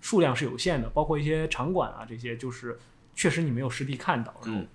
[0.00, 2.76] 数量是有限的，包括一些场馆啊这些，就是
[3.14, 4.66] 确实你没有实地看到，然后嗯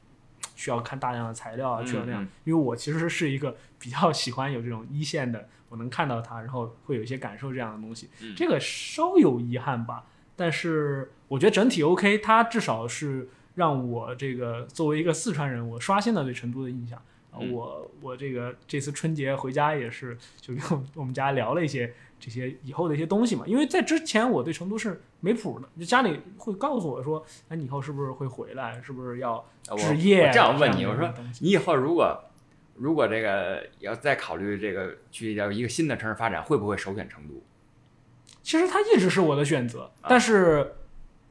[0.56, 2.28] 需要看大量的材料啊，嗯需要那样嗯。
[2.46, 8.08] 因为我其实是一个比较喜欢有这种一线的，我能看到它，然后会有一些感受这样的东西。
[8.22, 10.06] 嗯这个稍有遗憾吧，
[10.38, 17.02] 但是我觉得整体 OK，它至少是让我这个作为一个四川人，我刷新了对成都的印象。
[17.38, 23.44] 我我这个这次春节回家也是，就跟我们家聊了一些这些以后的一些东西嘛。
[23.46, 28.82] 因为在之前我对成都是没谱的，就家里会告诉我说，哎，你以后是不是会回来？
[28.82, 29.44] 是不是要
[29.78, 30.28] 置业？
[30.28, 32.24] 我这样问你，我说你以后如果
[32.76, 37.42] 如果这个要再考虑这个去到一个新的城市发展，会不会首选成都？
[38.42, 40.76] 其实它一直是我的选择，啊但是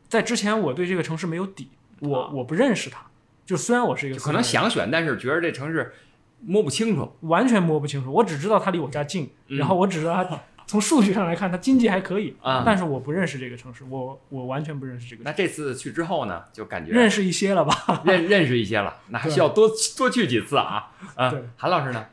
[0.08, 1.70] 在之前我对这个城市没有底，
[2.00, 3.06] 我、啊我不认识它。
[3.46, 5.92] 就虽然我是一个可能想选，但是觉得这城市
[6.40, 7.12] 摸不清楚。
[7.20, 18.02] 完全摸不清楚，我只知道它离我家近，嗯然后我只知道它从数据上来看，它经济还可以，啊但是我不认识这个城市，我我完全不认识这个城那这次去之后呢，就感觉，认识一些了吧？
[18.06, 20.92] 认认识一些了，那还需要多多去几次啊。
[21.14, 22.06] 啊对，韩老师呢？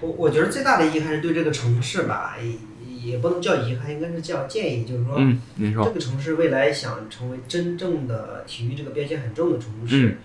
[0.00, 5.84] 我我觉得最大的遗憾是对这个城市吧，也也不能叫遗憾，应该是叫建议，就是说，嗯，您说。
[5.84, 10.16] 这个城市未来想成为真正的体育这个标签很重的城市，嗯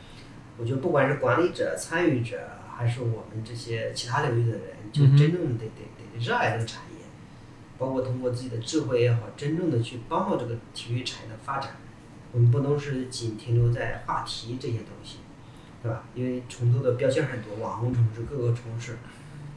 [0.57, 2.37] 我觉得不管是管理者、参与者，
[2.77, 6.84] 还是我们这些其他领域的人，就真正得得得热爱这个产业，
[7.77, 11.71] 包括通过自己的智慧也好，真正的去帮到这个体育产业的发展。
[12.31, 15.19] 我们不能是仅停留在话题这些东西，
[15.81, 16.03] 对吧？
[16.13, 18.97] 因为成都的标签很多，网红城市各个城市，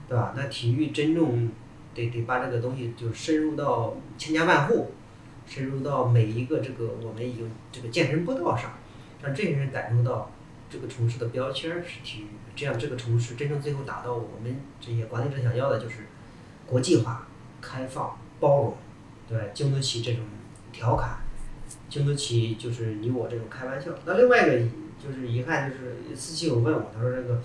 [0.08, 0.32] 对吧？
[0.36, 1.50] 那体育真正
[1.94, 4.92] 得得把这个东西就深入到千家万户，
[5.46, 8.72] 深入到每一个这个我们已经这个健身步道上，
[9.22, 10.30] 让这些人感受到
[10.70, 16.06] 这个城市的标签是体育，这样这个城市真正最后达到我们这些管理者想要的就是
[16.64, 17.26] 国际化、
[17.60, 18.74] 开放、包容，
[19.28, 20.22] 对，经得起这种
[20.72, 21.18] 调侃，
[21.88, 23.90] 经得起就是你我这种开玩笑。
[24.04, 24.58] 那另外一个
[25.02, 27.40] 就是遗憾，就是私信有问我，他说这个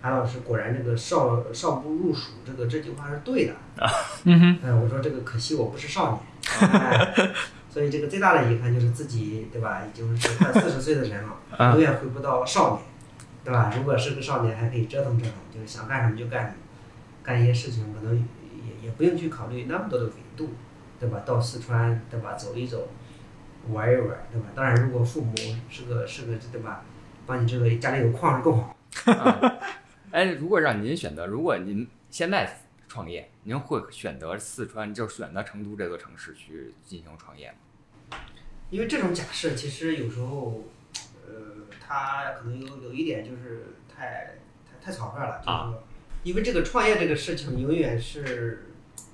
[0.00, 3.54] 韩老师果然这个少少不入蜀，这个这句话是对的。
[4.24, 6.22] 嗯哼，哎，我说这个可惜我不是少
[6.60, 7.32] 年，哎，
[7.68, 12.82] 所以这个最大的遗憾就是自己对吧，已经是快四十岁的人了， 啊永远回不到少年，
[13.44, 13.72] 对吧？
[13.76, 16.54] 如果是个少年，还可以折腾折腾，就是想干什么就干什么，
[17.22, 18.26] 干一些事情可能
[18.80, 20.50] 也也不用去考虑那么多的维度，
[20.98, 21.22] 对吧？
[21.24, 22.88] 到四川对吧，走一走，
[23.68, 24.48] 玩一玩，对吧？
[24.54, 25.34] 当然，如果父母
[25.68, 26.84] 是个是个对吧，
[27.26, 28.76] 帮你这个家里有矿是更好。
[29.12, 29.58] 啊
[30.10, 32.58] 哎，如果让您选择，如果您现在
[32.88, 37.52] 创业，您会选择四川，就选择成都这座城市去进行创业
[38.10, 38.18] 吗？
[38.70, 40.64] 因为这种假设其实有时候，
[41.26, 41.32] 呃，
[41.80, 45.84] 它可能有有一点就是太太太草率了，就是说，
[46.24, 48.69] 因为这个创业这个事情永远是，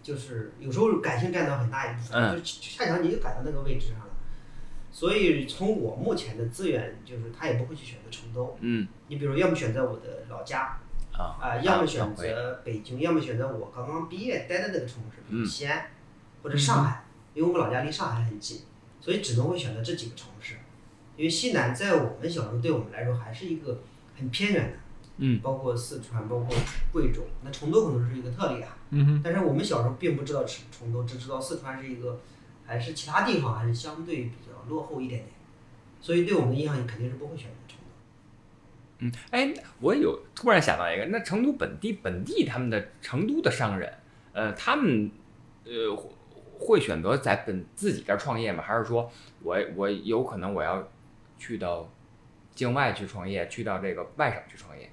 [0.07, 2.37] 就是有时候感性占到很大一部分，嗯。
[2.37, 4.07] 就恰巧你就赶到那个位置上了，
[4.93, 8.87] 所以从我目前的资源，就是他也不会去选择成都，嗯。
[9.09, 10.79] 你比如要么选择我的老家，
[11.11, 15.45] 啊啊、要么选择北京，要么选择我刚刚毕业待的那个城市，比如嗯。
[15.45, 15.87] 西安、
[16.45, 17.05] 或者上海，
[17.35, 18.61] 因为我老家离上海很近，
[19.01, 20.55] 所以只能会选择这几个城市。
[21.17, 23.83] 因为西南在我们小时候对我们来说还是一个
[24.17, 24.79] 很偏远的，
[25.19, 26.55] 嗯，包括四川，包括
[26.93, 28.77] 贵州，那成都可能是一个特例啊。
[28.91, 32.21] 嗯哼，但是我们小时候并不知道成成都，只知道四川是一个，
[32.67, 35.33] 还是其他地方还是相对比较落后一点点，
[36.01, 37.87] 所以对我们的印象肯定是不会选择成都。
[38.99, 43.93] 嗯，哎，我有突然想到一个，那成都本地本地他们的成都的商人，
[44.33, 45.11] 呃，他们
[45.65, 46.11] 呃会
[46.59, 48.63] 会选择在本自己这儿创业吗？
[48.63, 49.11] 还是说
[49.43, 50.87] 我我有可能我要
[51.39, 51.91] 去到
[52.55, 54.91] 境外去创业，去到这个外省去创业？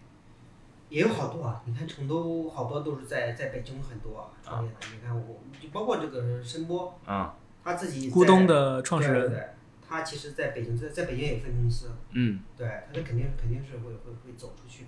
[0.94, 9.50] 也有好多啊，你看成都好多都是在在北京很多啊创业的，你看我就包括这个申波，啊，他自己在咕咚的创始人，对对对，
[9.82, 12.42] 他其实在北京在在北京也有分公司，嗯。
[12.56, 14.86] 对，他这肯定肯定是会会会走出去。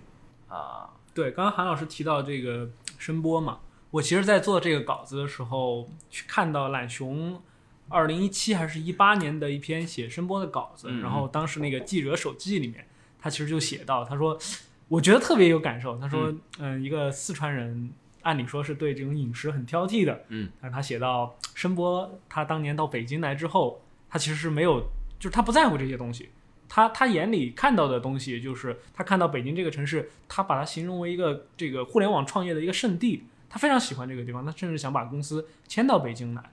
[0.48, 7.42] 啊，对，刚刚韩老师提到这个声波嘛，我其实，在做这个稿子的时候，去看到懒熊
[7.90, 11.02] 二零一七还是一八年的一篇写声波的稿子，嗯。
[11.02, 12.88] 然后当时那个记者手记里面，
[13.20, 14.38] 他其实就写到，他说，
[14.88, 17.92] 我觉得特别有感受，他说，嗯、一个四川人。
[18.26, 23.80] 按理说是对这种饮食很挑剔的，嗯，但是他写到声波，他当年到北京来之后，
[24.10, 24.80] 他其实是没有，
[25.20, 26.30] 就是他不在乎这些东西，
[26.68, 36.44] 他他眼里看到的东西，就是他看到北京这个城市，他把它形容为一个这个互联网创业的一个圣地，他非常喜欢这个地方，他甚至想把公司迁到北京来，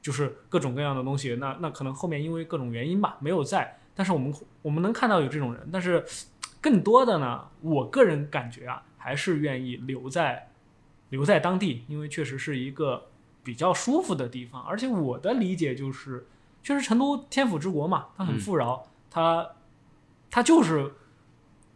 [0.00, 1.34] 就是各种各样的东西。
[1.40, 4.32] 那那可能后面因为各种原因吧，没有在，但是我们
[4.62, 6.04] 我们能看到有这种人，但是
[6.60, 10.50] 更多的呢，我个人感觉啊，还是愿意留在
[11.10, 13.08] 留在当地，因为确实是一个
[13.42, 16.26] 比较舒服的地方，而且我的理解就是。
[16.62, 19.50] 确实成都天府之国嘛，它很富饶，它
[20.28, 20.94] 它就是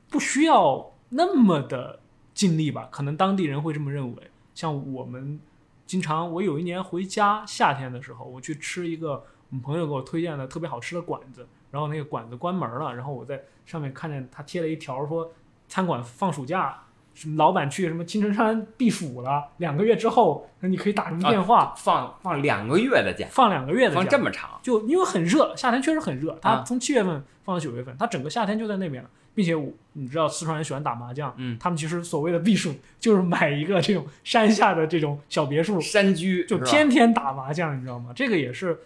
[0.08, 2.00] 不需要那么的
[2.34, 4.30] 尽力吧，可能当地人会这么认为。
[4.52, 5.38] 像我们
[5.86, 9.24] 经常，我有一年回家，夏天的时候，我去吃一个
[9.58, 15.32] 朋友给我推荐的特别好吃的馆子，然后那个馆子关门了，然后我在上面看见他贴了一条说
[15.66, 16.82] 餐馆放暑假，
[17.14, 24.00] 什么老板去什么青城山避暑了，两个月之后你可以打什么电话，放放两个月的假，放两个月的假。
[24.00, 38.12] 放这么长，就因为很热，夏天确实很热，它啊从七月份放到九月份，他整个夏天就在那边了，并且我你知道四川人喜欢打麻将，嗯，他们其实所谓的避暑就是买一个这种山下的这种小别墅，山居就天天打麻将，你知道吗？
[38.14, 38.78] 这个也是，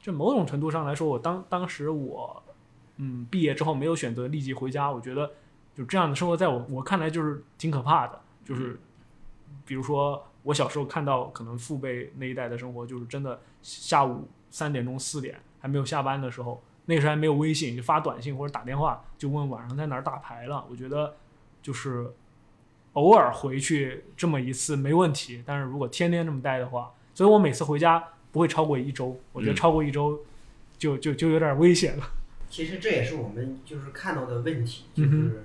[0.00, 2.42] 就某种程度上来说，我当当时我
[2.96, 5.30] 嗯毕业之后没有选择立即回家，我觉得
[5.74, 8.80] 就这样的生活在我我看来就是挺可怕的，就是
[9.64, 20.64] 比如说我小时候看到可能父辈那一代的生活，就是真的下午三点钟四点还没有下班的时候，那个时候还没有微信，就发短信或者打电话就问晚上在哪儿打牌了。
[20.70, 21.16] 我觉得
[21.60, 22.10] 就是
[22.94, 28.02] 偶尔回去这么一次没问题，但是如果天天这么待的话，所以我每次回家
[28.38, 29.56] 不会超过一周，我觉得嗯。
[29.56, 30.20] 超过一周
[30.78, 32.08] 就就就有点危险了。
[32.48, 35.44] 其实这也是我们就是看到的问题，就是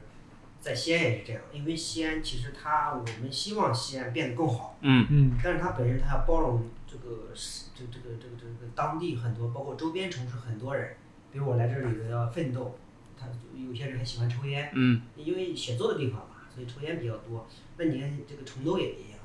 [0.62, 5.08] 在西安也是这样，因为西安其实它我们希望西安变得更好，嗯。
[5.10, 5.32] 嗯。
[5.44, 7.30] 但是它本身它要包容这个
[7.74, 10.96] 这这个这个这个当地很多，包括周边城市很多人，
[11.32, 12.78] 比如我来这里的要奋斗，
[13.20, 13.26] 他
[13.58, 15.02] 有些人还喜欢抽烟，嗯。
[15.18, 17.48] 因为写作的地方嘛，所以抽烟比较多。
[17.78, 19.20] 那你看这个成都也一样，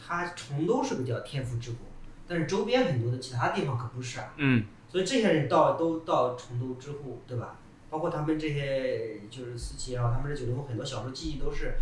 [0.00, 1.80] 它成都是个叫天府之国，
[2.28, 4.32] 但是周边很多的其他地方可不是啊。
[4.36, 7.56] 嗯所以这些人到都到成都之后，对吧？
[7.90, 11.74] 包括他们这些就是思琪啊，他们这九零后很多小时候记忆都是，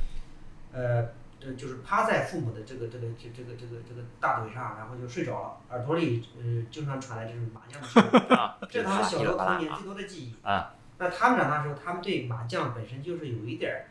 [0.72, 1.04] 呃，
[1.38, 8.36] 这就是趴在父母的这个这个这这个这个这个大腿上，然后就睡着了，耳朵里呃经常传来这种麻将的声音。
[8.36, 10.34] 啊，这是他们小时候童年啊最多的记忆。
[10.42, 13.86] 啊，那他们长大之后，他们对麻将本身就是有一点儿，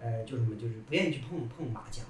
[0.00, 2.04] 呃，就什么，就是不愿意去碰碰麻将，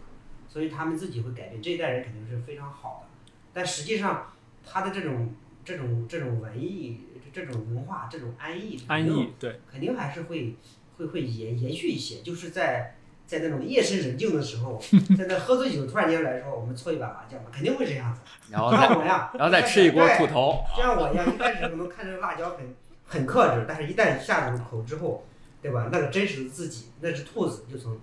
[0.49, 1.63] 所以他们自己会改变。
[1.63, 3.10] 这一代人肯定是非常好的，
[3.53, 4.33] 但实际上
[4.65, 5.35] 他的这种
[5.65, 7.01] 这种这种文艺、
[7.33, 10.57] 这种文化、这种安逸，安逸对，肯定还是会
[10.97, 12.97] 会会延延续一些，就是在。
[13.31, 14.77] 在那种夜深人静的时候，
[15.17, 18.21] 在那喝醉酒，突然间来说，我们搓一把麻将吧，肯定会这样子。
[18.51, 22.75] 然后我呀，然后再吃一锅兔头，就像我一样，一开始可能看这个辣椒很
[23.07, 25.25] 很克制，但是一旦下入口之后，
[25.63, 25.89] 对吧？
[25.93, 28.01] 那个真实的自己，那只兔子就从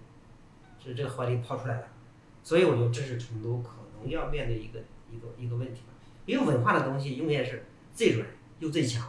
[0.81, 1.87] 这这个怀里跑出来了。
[2.41, 3.71] 所以我觉得这是成都可
[4.01, 4.79] 能要面对一个
[5.11, 5.93] 一个一个问题吧。
[6.25, 8.27] 因为文化的东西永远是最软
[8.59, 9.07] 又最强。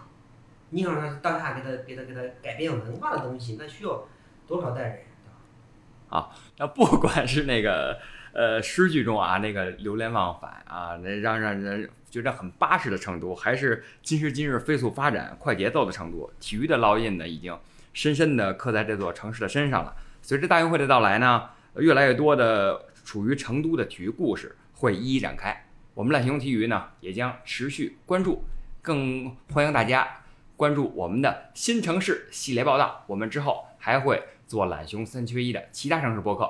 [0.70, 4.06] 你想让当下给他给他给他改变文化的东西，那需要
[4.46, 6.30] 多少代人，对吧？
[6.58, 7.98] 那不管是那个
[8.34, 17.58] 呃诗句中啊那个流连忘返啊，那让让人觉得很巴适的程度，还是今时今日飞速发展、快节奏的程度，体育的烙印呢，已经
[17.94, 19.96] 深深的刻在这座城市的身上了。
[20.20, 25.64] 随着大运会的到来呢，越来越多的属于成都的体育故事会一一展开。
[25.98, 28.44] 我们懒熊体育呢，也将持续关注，
[28.80, 30.08] 更欢迎大家
[30.56, 33.02] 关注我们的新城市系列报道。
[33.08, 36.48] 我们之后还会做懒熊三缺一的其他城市播客。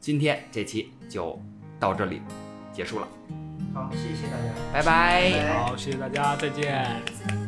[0.00, 1.40] 今天这期就
[1.78, 2.20] 到这里
[2.72, 3.06] 结束了，
[3.72, 4.52] 好，谢谢大家。
[4.72, 5.30] 拜拜。
[5.30, 7.47] 拜拜好，谢谢大家，再见。